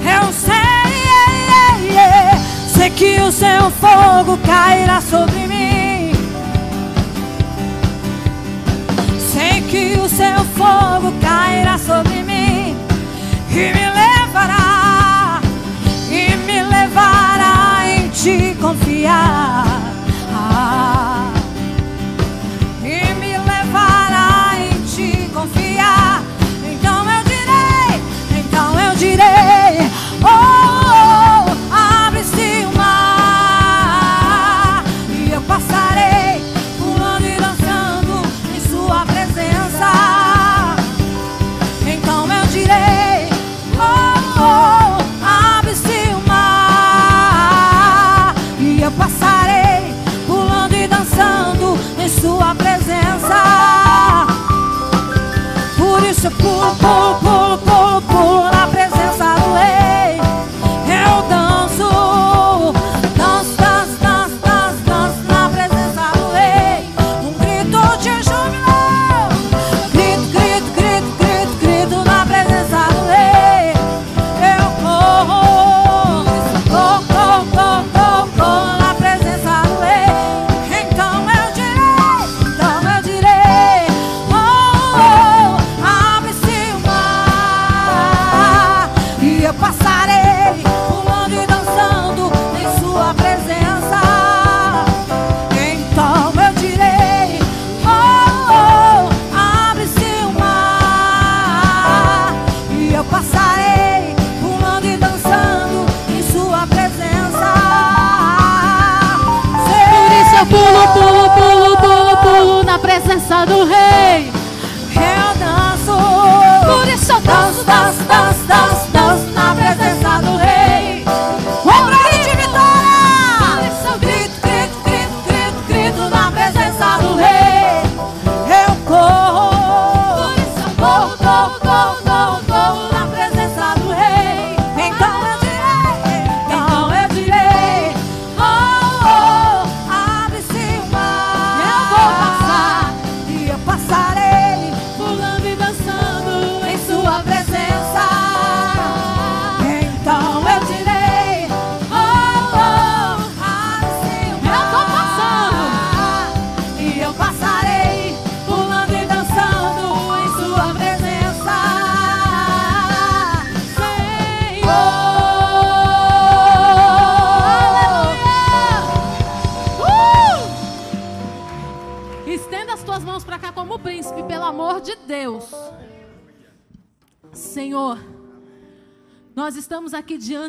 Eu 0.00 0.32
sei, 0.32 0.54
yeah, 0.54 1.78
yeah, 1.90 2.38
sei 2.68 2.90
que 2.90 3.20
o 3.20 3.32
seu 3.32 3.70
fogo 3.80 4.38
cairá 4.46 5.00
sobre 5.00 5.46
mim. 5.48 6.12
Sei 9.32 9.60
que 9.62 9.98
o 9.98 10.08
seu 10.08 10.44
fogo 10.54 11.12
cairá 11.20 11.78
sobre 11.78 12.22
mim. 12.22 12.76
E 13.50 13.72
me 13.72 13.93
confiar. 18.64 19.73
Eu 48.96 49.33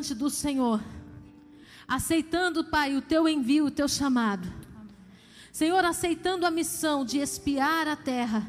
diante 0.06 0.14
do 0.14 0.30
Senhor, 0.30 0.80
aceitando, 1.88 2.64
Pai, 2.64 2.96
o 2.96 3.02
teu 3.02 3.28
envio, 3.28 3.66
o 3.66 3.72
teu 3.72 3.88
chamado. 3.88 4.48
Senhor, 5.52 5.84
aceitando 5.84 6.46
a 6.46 6.52
missão 6.52 7.04
de 7.04 7.18
espiar 7.18 7.88
a 7.88 7.96
terra 7.96 8.48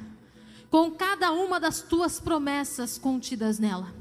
com 0.69 0.91
cada 0.91 1.33
uma 1.33 1.59
das 1.59 1.81
tuas 1.81 2.21
promessas 2.21 2.99
contidas 2.99 3.59
nela 3.59 3.95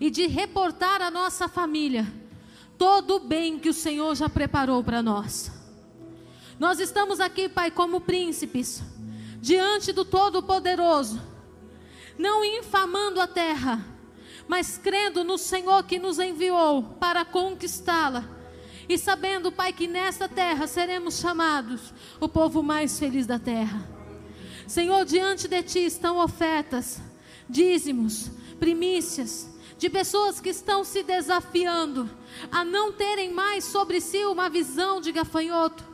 e 0.00 0.10
de 0.10 0.26
reportar 0.26 1.00
à 1.00 1.08
nossa 1.08 1.46
família 1.46 2.04
todo 2.76 3.16
o 3.16 3.20
bem 3.20 3.60
que 3.60 3.68
o 3.68 3.74
Senhor 3.74 4.16
já 4.16 4.28
preparou 4.28 4.82
para 4.82 5.00
nós. 5.00 5.52
Nós 6.58 6.80
estamos 6.80 7.20
aqui, 7.20 7.48
Pai, 7.48 7.70
como 7.70 8.00
príncipes, 8.00 8.82
diante 9.40 9.92
do 9.92 10.04
Todo-Poderoso, 10.04 11.20
não 12.18 12.44
infamando 12.44 13.20
a 13.20 13.26
terra, 13.28 13.95
mas 14.48 14.78
crendo 14.78 15.24
no 15.24 15.38
Senhor 15.38 15.84
que 15.84 15.98
nos 15.98 16.18
enviou 16.18 16.82
para 17.00 17.24
conquistá-la. 17.24 18.24
E 18.88 18.96
sabendo, 18.96 19.50
Pai, 19.50 19.72
que 19.72 19.88
nesta 19.88 20.28
terra 20.28 20.66
seremos 20.66 21.18
chamados 21.18 21.92
o 22.20 22.28
povo 22.28 22.62
mais 22.62 22.98
feliz 22.98 23.26
da 23.26 23.38
terra. 23.38 23.88
Senhor, 24.66 25.04
diante 25.04 25.48
de 25.48 25.62
Ti 25.62 25.86
estão 25.86 26.18
ofertas, 26.18 27.00
dízimos, 27.48 28.30
primícias, 28.58 29.48
de 29.78 29.90
pessoas 29.90 30.40
que 30.40 30.48
estão 30.48 30.84
se 30.84 31.02
desafiando 31.02 32.08
a 32.50 32.64
não 32.64 32.92
terem 32.92 33.32
mais 33.32 33.64
sobre 33.64 34.00
si 34.00 34.24
uma 34.24 34.48
visão 34.48 35.00
de 35.00 35.12
gafanhoto. 35.12 35.84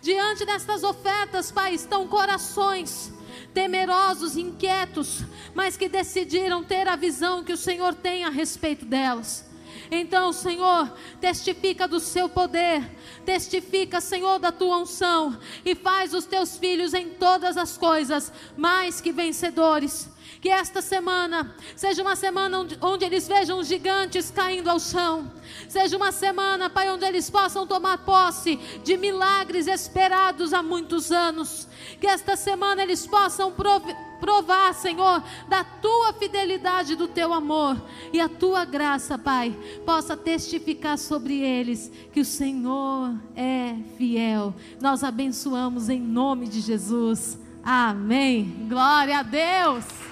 Diante 0.00 0.44
destas 0.44 0.82
ofertas, 0.82 1.50
Pai, 1.50 1.74
estão 1.74 2.08
corações 2.08 3.12
temerosos, 3.52 4.36
inquietos, 4.36 5.24
mas 5.54 5.76
que 5.76 5.88
decidiram 5.88 6.62
ter 6.62 6.88
a 6.88 6.96
visão 6.96 7.44
que 7.44 7.52
o 7.52 7.56
Senhor 7.56 7.94
tem 7.94 8.24
a 8.24 8.30
respeito 8.30 8.84
delas. 8.84 9.44
Então, 9.90 10.32
Senhor, 10.32 10.90
testifica 11.20 11.86
do 11.86 12.00
seu 12.00 12.28
poder, 12.28 12.82
testifica, 13.26 14.00
Senhor, 14.00 14.38
da 14.38 14.50
tua 14.50 14.78
unção 14.78 15.38
e 15.64 15.74
faz 15.74 16.14
os 16.14 16.24
teus 16.24 16.56
filhos 16.56 16.94
em 16.94 17.10
todas 17.10 17.56
as 17.58 17.76
coisas 17.76 18.32
mais 18.56 19.00
que 19.00 19.12
vencedores. 19.12 20.08
Que 20.42 20.48
esta 20.48 20.82
semana 20.82 21.54
seja 21.76 22.02
uma 22.02 22.16
semana 22.16 22.58
onde, 22.58 22.76
onde 22.80 23.04
eles 23.04 23.28
vejam 23.28 23.62
gigantes 23.62 24.28
caindo 24.28 24.68
ao 24.68 24.80
chão. 24.80 25.30
Seja 25.68 25.96
uma 25.96 26.10
semana, 26.10 26.68
Pai, 26.68 26.90
onde 26.90 27.04
eles 27.04 27.30
possam 27.30 27.64
tomar 27.64 27.98
posse 27.98 28.56
de 28.82 28.96
milagres 28.96 29.68
esperados 29.68 30.52
há 30.52 30.60
muitos 30.60 31.12
anos. 31.12 31.68
Que 32.00 32.08
esta 32.08 32.34
semana 32.34 32.82
eles 32.82 33.06
possam 33.06 33.54
provar, 34.20 34.74
Senhor, 34.74 35.22
da 35.48 35.62
tua 35.62 36.12
fidelidade, 36.14 36.96
do 36.96 37.06
teu 37.06 37.32
amor 37.32 37.80
e 38.12 38.18
a 38.20 38.28
tua 38.28 38.64
graça, 38.64 39.16
Pai, 39.16 39.56
possa 39.86 40.16
testificar 40.16 40.98
sobre 40.98 41.38
eles 41.38 41.88
que 42.12 42.18
o 42.18 42.24
Senhor 42.24 43.14
é 43.36 43.76
fiel. 43.96 44.52
Nós 44.80 45.04
abençoamos 45.04 45.88
em 45.88 46.00
nome 46.00 46.48
de 46.48 46.60
Jesus. 46.60 47.38
Amém. 47.62 48.66
Glória 48.68 49.20
a 49.20 49.22
Deus. 49.22 50.11